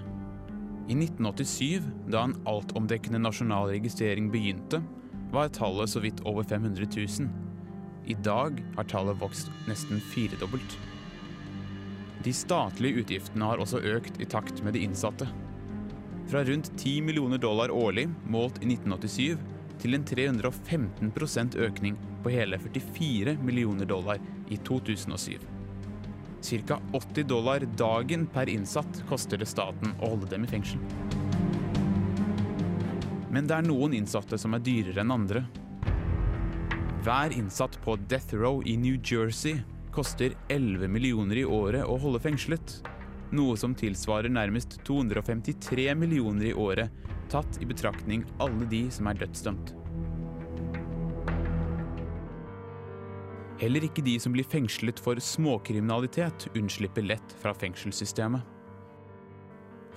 [0.90, 4.82] I 1987, da en altomdekkende nasjonal registrering begynte,
[5.32, 7.30] var tallet så vidt over 500 000.
[8.10, 10.76] I dag har tallet vokst nesten firedobbelt.
[12.24, 15.28] De statlige utgiftene har også økt i takt med de innsatte.
[16.28, 19.38] Fra rundt 10 millioner dollar årlig, målt i 1987,
[19.80, 24.20] til en 315% økning på hele 44 millioner dollar
[24.52, 25.40] i 2007.
[26.40, 26.78] Ca.
[26.92, 30.80] 80 dollar dagen per innsatt koster det staten å holde dem i fengsel.
[33.32, 35.44] Men det er noen innsatte som er dyrere enn andre.
[37.00, 39.62] Hver innsatt på Death Row i New Jersey
[40.00, 42.78] koster 11 millioner i året å holde fengslet.
[43.36, 46.88] Noe som tilsvarer nærmest 253 millioner i året,
[47.28, 49.74] tatt i betraktning alle de som er dødsdømt.
[53.60, 58.40] Heller ikke de som blir fengslet for småkriminalitet, unnslipper lett fra fengselssystemet.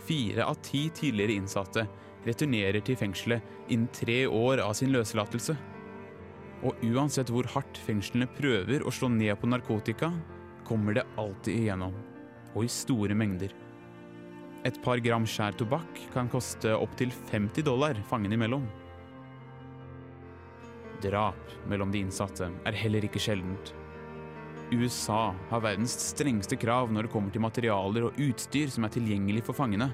[0.04, 1.88] Fire av ti tidligere innsatte
[2.28, 5.56] returnerer til fengselet innen tre år av sin løslatelse.
[6.64, 10.14] Og uansett hvor hardt fengslene prøver å slå ned på narkotika,
[10.68, 11.96] kommer det alltid igjennom,
[12.54, 13.52] og i store mengder.
[14.64, 18.64] Et par gram skjær tobakk kan koste opptil 50 dollar fangene imellom.
[21.04, 23.74] Drap mellom de innsatte er heller ikke sjeldent.
[24.72, 29.44] USA har verdens strengeste krav når det kommer til materialer og utstyr som er tilgjengelig
[29.50, 29.92] for fangene.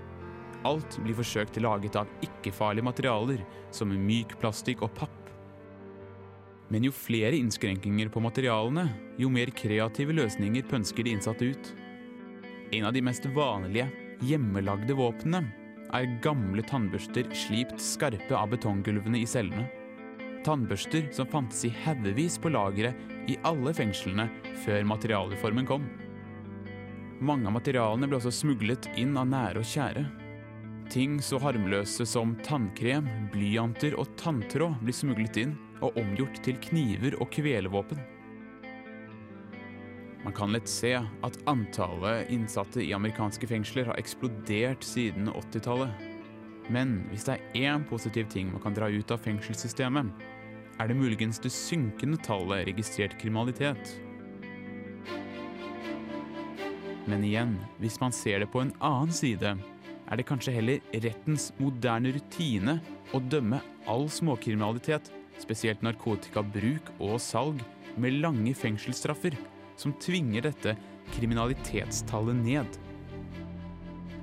[0.70, 3.42] Alt blir forsøkt laget av ikke-farlige materialer,
[3.74, 5.19] som myk plastikk og papp.
[6.70, 8.86] Men jo flere innskrenkinger på materialene,
[9.18, 11.72] jo mer kreative løsninger pønsker de innsatte ut.
[12.78, 13.88] En av de mest vanlige,
[14.22, 15.48] hjemmelagde våpnene
[15.98, 19.66] er gamle tannbørster slipt skarpe av betonggulvene i cellene.
[20.46, 24.28] Tannbørster som fantes i haugevis på lageret i alle fengslene
[24.62, 25.88] før materialreformen kom.
[27.20, 30.06] Mange av materialene ble også smuglet inn av nære og kjære.
[30.94, 37.18] Ting så harmløse som tannkrem, blyanter og tanntråd blir smuglet inn og omgjort til kniver
[37.20, 38.00] og kvelevåpen.
[40.26, 46.04] Man kan lett se at antallet innsatte i amerikanske fengsler har eksplodert siden 80-tallet.
[46.70, 50.12] Men hvis det er én positiv ting man kan dra ut av fengselssystemet,
[50.80, 53.96] er det muligens det synkende tallet registrert kriminalitet.
[57.10, 59.56] Men igjen, hvis man ser det på en annen side,
[60.10, 62.78] er det kanskje heller rettens moderne rutine
[63.16, 65.10] å dømme all småkriminalitet
[65.42, 67.62] spesielt narkotikabruk og salg,
[68.00, 69.36] med lange fengselsstraffer,
[69.80, 70.76] som tvinger dette
[71.16, 72.78] kriminalitetstallet ned.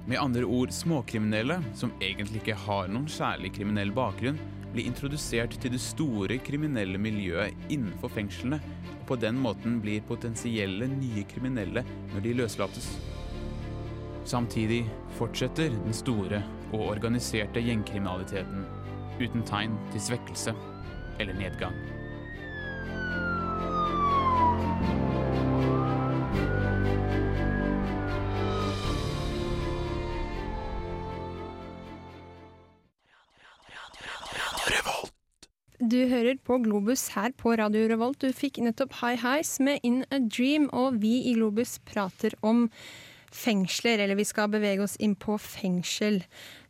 [0.07, 4.39] Med andre ord småkriminelle, som egentlig ikke har noen særlig kriminell bakgrunn,
[4.71, 8.61] blir introdusert til det store kriminelle miljøet innenfor fengslene,
[9.01, 12.91] og på den måten blir potensielle nye kriminelle når de løslates.
[14.27, 14.85] Samtidig
[15.19, 18.65] fortsetter den store og organiserte gjengkriminaliteten
[19.17, 20.55] uten tegn til svekkelse
[21.21, 21.77] eller nedgang.
[35.77, 38.19] Du hører på Globus her på Radio Revolt.
[38.25, 42.65] Du fikk nettopp High Highs med In a Dream, og vi i Globus prater om
[43.31, 46.23] fengsler, eller vi skal bevege oss inn på fengsel,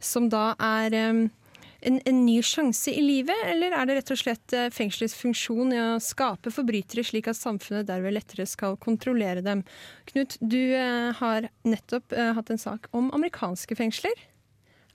[0.02, 1.22] som da er um,
[1.87, 5.75] en, en, ny sjanse i livet, eller er det rett og slett uh, fengselets funksjon
[5.75, 9.64] i å skape forbrytere, slik at samfunnet derved lettere skal kontrollere dem?
[10.11, 14.27] Knut, du uh, har nettopp uh, hatt en sak om amerikanske fengsler.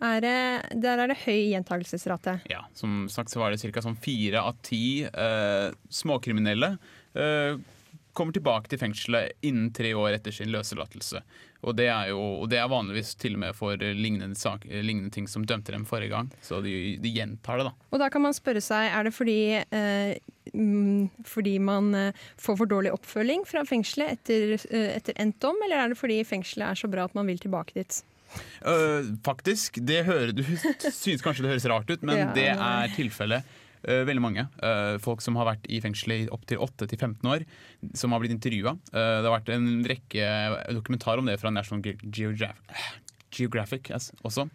[0.02, 0.38] Er det,
[0.82, 2.40] der er det høy gjentakelsesrate.
[2.50, 3.84] Ja, som sagt så var det ca.
[3.86, 6.72] sånn fire av ti eh, småkriminelle
[7.14, 7.60] eh,
[8.18, 11.22] kommer tilbake til fengselet innen tre år etter sin løslatelse.
[11.62, 15.14] Og det er jo og det er vanligvis til og med for lignende, sak, lignende
[15.14, 16.30] ting som dømte dem forrige gang.
[16.42, 17.90] Så de, de, gjentar det, da.
[17.92, 20.14] Og da kan man spørre seg, er det fordi, eh,
[21.28, 25.84] fordi man eh, får for dårlig oppfølging fra fengselet etter, eh, etter endt dom, eller
[25.84, 28.02] er det fordi fengselet er så bra at man vil tilbake dit?
[28.64, 29.82] Uh, faktisk.
[29.84, 30.44] Det hører, du
[31.04, 33.58] synes kanskje det høres rart ut, men ja, det er tilfellet.
[33.82, 34.48] Uh, veldig mange.
[34.62, 37.46] Uh, folk som har vært i fengsel i opptil 8-15 år,
[37.98, 38.76] som har blitt intervjua.
[38.92, 40.26] det har vært en rekke
[40.76, 43.00] dokumentar om det fra National Geographic,
[43.32, 44.50] Geographic yes, også.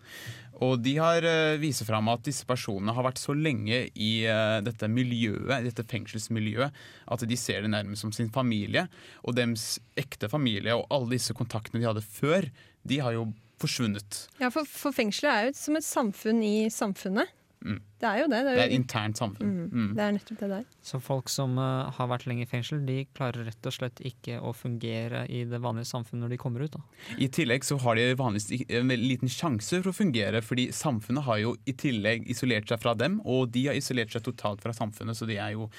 [0.65, 4.63] Og de har uh, viser fram at disse personene har vært så lenge i uh,
[4.65, 8.87] dette miljøet, dette fengselsmiljøet, at de ser det nærmest som sin familie.
[9.25, 12.49] Og deres ekte familie og alle disse kontaktene de hadde før,
[12.89, 13.29] de har jo
[13.61, 14.27] forsvunnet.
[14.41, 17.33] Ja, for, for fengselet er jo som et samfunn i samfunnet.
[17.67, 17.83] Mm.
[17.97, 18.39] Det er jo det.
[18.45, 19.49] Det er, det er et internt samfunn.
[19.49, 19.69] Mm.
[19.73, 19.93] Mm.
[19.97, 20.65] Det er nettopp det der.
[20.85, 24.37] Så folk som uh, har vært lenge i fengsel, de klarer rett og slett ikke
[24.45, 26.77] å fungere i det vanlige samfunnet når de kommer ut?
[26.77, 26.83] da.
[27.23, 31.41] I tillegg så har de vanligvis en liten sjanse for å fungere, fordi samfunnet har
[31.43, 35.17] jo i tillegg isolert seg fra dem, og de har isolert seg totalt fra samfunnet,
[35.19, 35.71] så de er jo,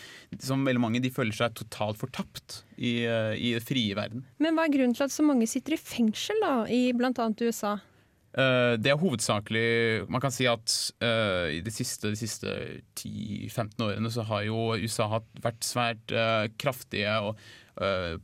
[0.44, 4.26] som veldig mange, de føler seg totalt fortapt i, uh, i frie verden.
[4.42, 7.14] Men hva er grunnen til at så mange sitter i fengsel, da, i bl.a.
[7.14, 7.78] USA?
[8.36, 12.52] Uh, det er hovedsakelig Man kan si at uh, i de siste, siste
[13.00, 15.08] 10-15 årene så har jo USA
[15.42, 17.48] vært svært uh, kraftige og,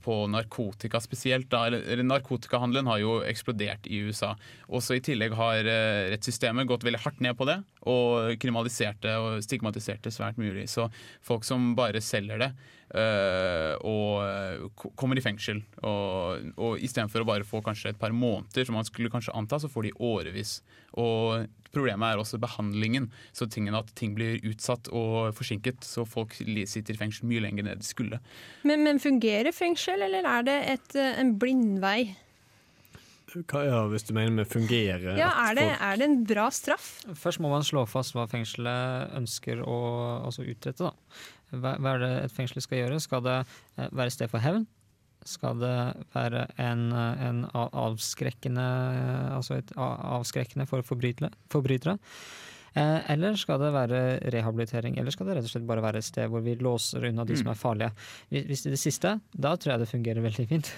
[0.02, 1.46] på narkotika spesielt.
[1.52, 1.68] Da.
[1.68, 4.32] Eller, narkotikahandelen har jo eksplodert i USA.
[4.66, 5.62] Også i tillegg har
[6.10, 10.67] rettssystemet gått veldig hardt ned på det og kriminaliserte og stigmatiserte svært mulig.
[10.72, 10.88] Så
[11.24, 12.52] folk som bare selger det
[12.96, 15.63] øh, og kommer i fengsel.
[15.82, 19.60] Og, og istedenfor å bare få kanskje et par måneder, som man skulle kanskje anta,
[19.60, 20.62] så får de årevis.
[21.00, 25.84] Og problemet er også behandlingen, så tingen at ting blir utsatt og forsinket.
[25.86, 28.22] Så folk sitter i fengsel mye lenger enn de skulle.
[28.63, 32.13] Men, men, fungerer fengsel, eller er det et, eh, en blindvei?
[33.41, 35.15] Hva ja, hvis du mener med fungere?
[35.17, 36.91] Ja, er det, er det, en bra straff?
[37.17, 39.80] Først må man slå fast hva fengselet ønsker å
[40.28, 40.91] altså utrette.
[40.91, 41.58] Da.
[41.58, 43.02] Hva, hva er det et fengsel skal gjøre?
[43.04, 43.41] Skal det
[43.76, 44.65] være være sted for hevn?
[45.24, 45.76] Skal det
[46.13, 48.65] være en, en avskrekkende
[49.32, 51.96] Altså et avskrekkende for forbrytere?
[52.74, 54.00] Eh, eller skal det være
[54.34, 57.26] rehabilitering, eller skal det rett og slett bare være et sted hvor vi låser unna
[57.26, 57.41] de mm.
[57.43, 57.91] som er farlige?
[58.34, 60.72] Hvis det er det siste, da tror jeg det fungerer veldig fint.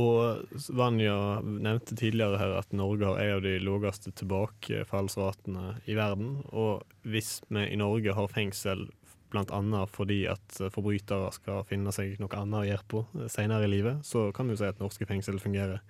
[0.00, 6.40] Og Vanja nevnte tidligere her at Norge har en av de laveste tilbakefallsratene i verden.
[6.50, 8.88] Og hvis vi i Norge har fengsel
[9.32, 9.84] bl.a.
[9.88, 14.02] fordi at forbrytere skal finne seg noe annet å gjøre på eh, senere i livet,
[14.06, 15.80] så kan vi jo si at norske fengsel fungerer.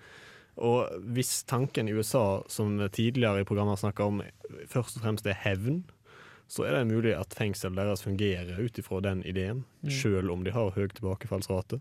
[0.63, 4.21] Og hvis tanken i USA, som tidligere i programmet snakka om,
[4.69, 5.81] først og fremst er hevn,
[6.51, 9.91] så er det mulig at fengsel deres fungerer ut ifra den ideen, mm.
[9.93, 11.79] sjøl om de har høy tilbakefallsrate.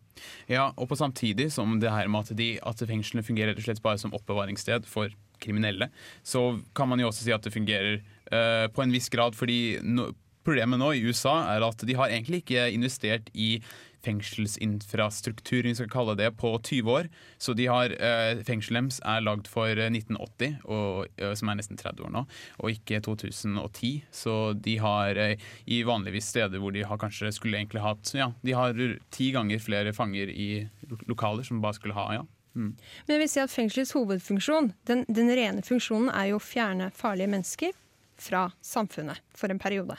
[0.50, 3.68] Ja, og på samtidig som det her med at, de, at fengslene fungerer rett og
[3.68, 5.90] slett bare som oppbevaringssted for kriminelle,
[6.22, 9.80] så kan man jo også si at det fungerer uh, på en viss grad, fordi
[9.82, 13.60] no, Problemet nå i USA er at de har egentlig ikke investert i
[14.02, 17.08] fengselsinfrastruktur, vi skal kalle det, på 20 år.
[17.38, 21.78] Så de har, eh, Fengselet deres er lagd for 1980, og, eh, som er nesten
[21.78, 22.26] 30 år nå,
[22.60, 24.02] og ikke 2010.
[24.10, 25.36] Så de har eh,
[25.66, 28.74] i vanligvis steder hvor de har kanskje skulle egentlig hatt Ja, de har
[29.10, 30.68] ti ganger flere fanger i
[31.08, 32.22] lokaler som bare skulle ha, ja.
[32.54, 32.76] Mm.
[33.06, 36.90] Men jeg vil si at Fengselets hovedfunksjon, den, den rene funksjonen, er jo å fjerne
[36.92, 37.72] farlige mennesker
[38.20, 39.96] fra samfunnet for en periode.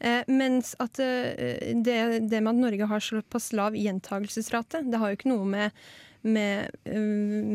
[0.00, 1.96] Eh, mens at eh, det,
[2.30, 5.76] det med at Norge har såpass lav gjentagelsesrate, det har jo ikke noe med,
[6.24, 7.02] med, eh,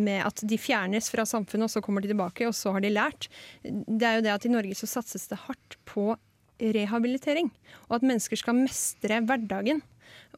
[0.05, 2.93] med at de fjernes fra samfunnet, og så kommer de tilbake, og så har de
[2.93, 3.29] lært.
[3.63, 6.13] Det er jo det at i Norge så satses det hardt på
[6.61, 7.49] rehabilitering,
[7.89, 9.81] og at mennesker skal mestre hverdagen.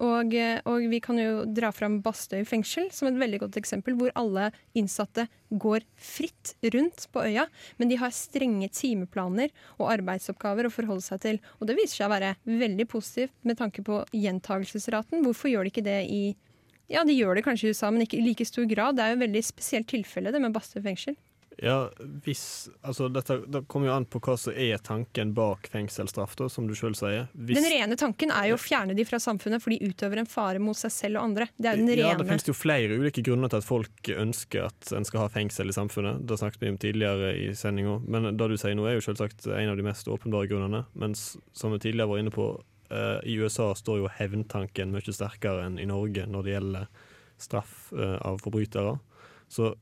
[0.03, 3.95] Og, eh, og vi kan jo dra fram Bastøy fengsel som et veldig godt eksempel,
[3.97, 7.47] hvor alle innsatte går fritt rundt på øya,
[7.79, 11.39] men de har strenge timeplaner og arbeidsoppgaver å forholde seg til.
[11.59, 15.23] Og det viser seg å være veldig positivt med tanke på gjentagelsesraten.
[15.25, 16.25] Hvorfor gjør de ikke det i
[16.87, 18.95] Ja, de gjør det kanskje i USA, men ikke i like stor grad.
[18.95, 21.17] Det er jo et veldig spesielt tilfelle, det med Bastøy fengsel.
[21.57, 21.89] Ja,
[22.25, 26.47] hvis Altså, dette det kommer jo an på hva som er tanken bak fengselsstraff, da,
[26.53, 27.25] som du sjøl sier.
[27.33, 30.29] Hvis, Den rene tanken er jo å fjerne de fra samfunnet, for de utøver en
[30.29, 31.49] fare mot seg selv og andre.
[31.57, 34.93] Det er den ja, det finnes jo flere ulike grunner til at folk ønsker at
[34.97, 36.21] en skal ha fengsel i samfunnet.
[36.29, 39.49] Det snakket vi om tidligere i sendinga, men det du sier nå er jo selvsagt
[39.49, 40.85] en av de mest åpenbare grunnene.
[40.93, 42.51] Mens som vi tidligere var inne på,
[42.91, 46.87] eh, i USA står jo hevntanken mye sterkere enn i Norge når det gjelder
[47.41, 48.97] straff eh, av forbrytere.
[49.49, 49.73] Så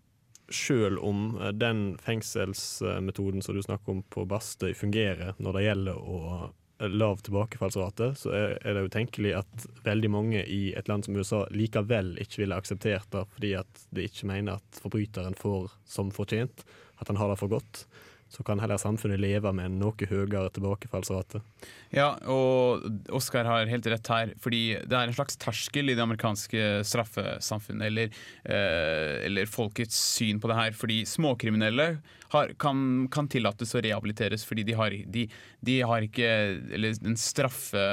[0.49, 5.99] sjøl om eh, den fengselsmetoden som du snakker om på Bastøy fungerer når det gjelder
[5.99, 11.15] å eh, lav tilbakefallsrate, så er det utenkelig at veldig mange i et land som
[11.15, 16.11] USA likevel ikke ville akseptert det, fordi at de ikke mener at forbryteren får som
[16.13, 16.65] fortjent,
[16.99, 17.85] at han har det for godt.
[18.31, 21.39] Så kan heller samfunnet leve med en noe høyere tilbakefallsrate.
[21.93, 26.03] Ja, og Oskar har helt rett her, fordi det er en slags terskel i det
[26.03, 30.73] amerikanske straffesamfunnet, eller, eh, eller folkets syn på det her.
[30.75, 31.87] Fordi småkriminelle
[32.33, 35.27] har, kan, kan tillates å rehabiliteres fordi de har, de,
[35.61, 36.31] de har ikke
[36.75, 37.85] Eller den straffe,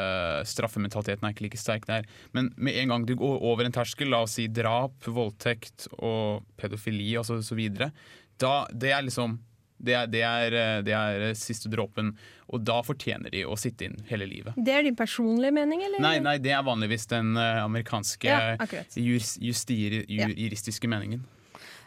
[0.48, 2.08] straffementaliteten er ikke like sterk der.
[2.32, 6.42] Men med en gang du går over en terskel, la oss si drap, voldtekt og
[6.56, 7.12] pedofili
[7.52, 7.92] videre,
[8.40, 9.38] da det er liksom
[9.82, 10.56] det er, det, er,
[10.86, 12.12] det er siste dråpen,
[12.52, 14.54] og da fortjener de å sitte inn hele livet.
[14.56, 16.02] Det er din personlige mening, eller?
[16.04, 18.56] Nei, nei, det er vanligvis den eh, amerikanske Ja,
[18.96, 20.28] jus, justiri, ju, Ja.
[20.30, 21.24] juristiske meningen.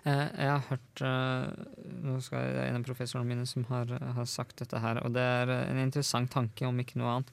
[0.05, 1.45] Eh, jeg har hørt eh,
[2.05, 3.89] nå skal jeg, Det en av professorene mine som har,
[4.19, 7.31] har sagt dette her, og det er en interessant tanke, om ikke noe annet.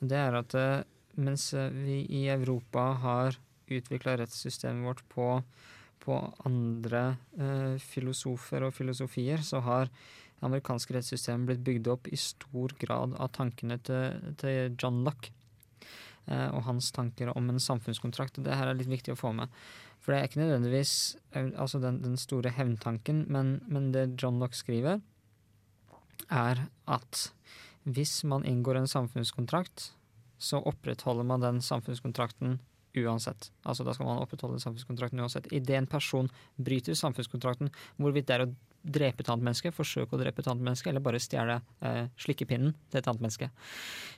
[0.00, 0.86] Det er at eh,
[1.20, 3.36] mens vi i Europa har
[3.68, 5.26] utvikla rettssystemet vårt på,
[6.08, 7.02] på andre
[7.36, 13.16] eh, filosofer og filosofier, så har det amerikanske rettssystemet blitt bygd opp i stor grad
[13.18, 15.34] av tankene til, til John Locke.
[16.28, 18.38] eh, og hans tanker om en samfunnskontrakt.
[18.38, 19.52] og Det her er litt viktig å få med.
[20.00, 20.94] For det er ikke nødvendigvis
[21.32, 25.00] eh, altså den, den store hevntanken, men, men det John Locke skriver,
[26.28, 27.28] er at
[27.88, 29.92] hvis man inngår en samfunnskontrakt,
[30.38, 32.58] så opprettholder man den samfunnskontrakten
[32.96, 33.50] uansett.
[33.64, 35.50] Altså Da skal man opprettholde samfunnskontrakten uansett.
[35.52, 38.52] Idet en person bryter samfunnskontrakten, hvorvidt det er å
[38.88, 42.74] drepe et annet menneske, forsøke å drepe et annet menneske, eller bare stjele eh, slikkepinnen
[42.88, 43.50] til et annet menneske,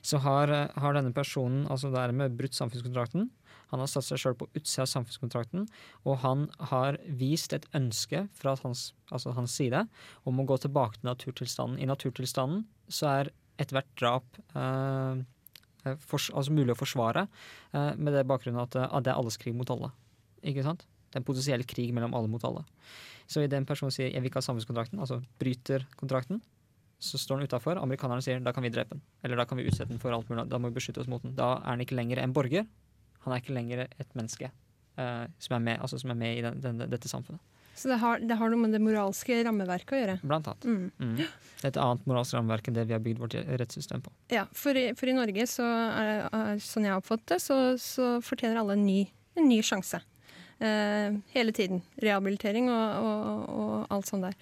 [0.05, 3.29] så har, eh, har denne personen altså dermed brutt samfunnskontrakten.
[3.71, 5.67] Han har satt seg sjøl på utsida av samfunnskontrakten,
[6.05, 9.85] og han har vist et ønske fra hans, altså hans side
[10.27, 11.79] om å gå tilbake til naturtilstanden.
[11.79, 15.23] I naturtilstanden så er ethvert drap eh,
[15.85, 17.27] eh, fors, altså mulig å forsvare,
[17.73, 19.91] eh, med det bakgrunnen at, eh, at det er alles krig mot alle.
[20.43, 20.85] Ikke sant?
[21.11, 22.63] Det er en potensiell krig mellom alle mot alle.
[23.27, 26.41] Så idet en person sier 'jeg vil ikke ha samfunnskontrakten', altså bryter kontrakten,
[26.99, 27.77] så står han utafor.
[27.81, 30.27] Amerikanerne sier 'da kan vi drepe den', eller 'da kan vi utsette den for alt
[30.29, 31.35] mulig', da må vi beskytte oss mot den.
[31.35, 32.67] Da er han ikke lenger en borger,
[33.21, 34.51] han er ikke lenger et menneske
[34.97, 37.41] eh, som, er med, altså som er med i den, den, dette samfunnet.
[37.75, 40.17] Så det har, det har noe med det moralske rammeverket å gjøre.
[40.27, 40.67] Blant annet.
[40.67, 40.91] Mm.
[40.99, 41.15] Mm.
[41.61, 44.13] Det er et annet moralsk rammeverk enn det vi har bygd vårt rettssystem på.
[44.33, 47.59] Ja, for i, for i Norge, så er, er, sånn jeg har oppfattet det, så,
[47.81, 49.03] så fortjener alle en ny,
[49.39, 50.01] en ny sjanse.
[50.61, 51.79] Eh, hele tiden.
[51.97, 54.35] Rehabilitering og, og, og alt sånt der.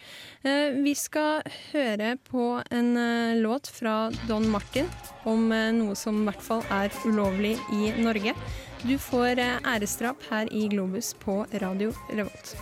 [0.43, 4.89] Eh, vi skal høre på en eh, låt fra Don Martin
[5.23, 8.36] om eh, noe som i hvert fall er ulovlig i Norge.
[8.84, 12.57] Du får eh, æresdrap her i Globus på Radio Revolt.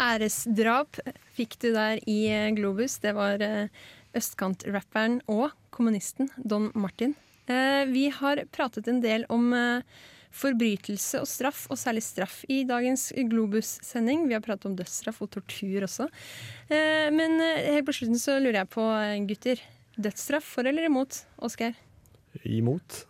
[0.00, 0.98] Æresdrap
[1.36, 2.98] fikk du der i eh, Globus.
[3.02, 3.70] Det var eh,
[4.16, 7.14] østkantrapperen og kommunisten Don Martin.
[7.46, 9.52] Eh, Vi har pratet en del om
[10.34, 14.26] forbrytelse og straff, og særlig straff i dagens Globus-sending.
[14.26, 16.08] Vi har pratet om dødsstraff og tortur også.
[17.14, 18.88] Men helt på slutten så lurer jeg på,
[19.30, 19.62] gutter.
[19.94, 21.20] Dødsstraff for eller imot?
[21.38, 21.78] Oskar?
[22.42, 23.04] Imot.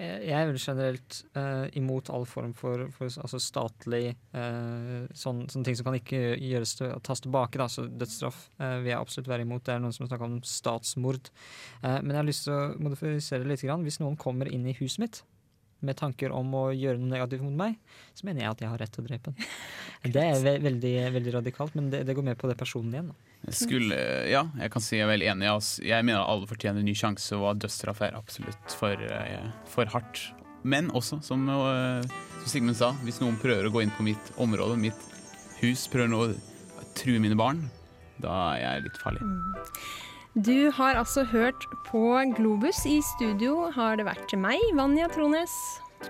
[0.00, 5.42] Eh, Jeg er vel generelt eh, imot all form for, for altså statlig eh, sånn,
[5.52, 7.60] sånne ting som kan ikke gjøres til, tas tilbake.
[7.60, 7.68] Da.
[7.72, 9.64] Så dødsstraff eh, vil jeg absolutt være imot.
[9.66, 11.28] Det er noen som snakker om statsmord.
[11.82, 13.66] Eh, men jeg har lyst til å modifisere det litt.
[13.66, 13.84] Grann.
[13.84, 15.20] Hvis noen kommer inn i huset mitt
[15.84, 17.76] med tanker om å gjøre noe negativt mot meg,
[18.16, 19.50] så mener jeg at jeg har rett til å drepe den.
[20.16, 23.10] Det er ve veldig, veldig radikalt, men det, det går med på det personen igjen.
[23.12, 23.29] Da.
[23.46, 23.96] Jeg Skulle,
[24.28, 25.48] ja, jeg kan si jeg er veldig enig.
[25.48, 29.00] Altså, jeg mener at alle fortjener en ny sjanse, og at dødsstraff er absolutt for,
[29.00, 30.26] eh, for hardt.
[30.62, 32.04] Men også, som, eh,
[32.42, 35.08] som Sigmund sa, hvis noen prøver å gå inn på mitt område, mitt
[35.62, 36.36] hus, prøver å
[36.94, 37.70] true mine barn,
[38.20, 39.24] da er jeg litt farlig.
[40.36, 42.04] Du har altså hørt på
[42.36, 42.84] Globus.
[42.86, 45.50] I studio har det vært meg, Vanja Trones.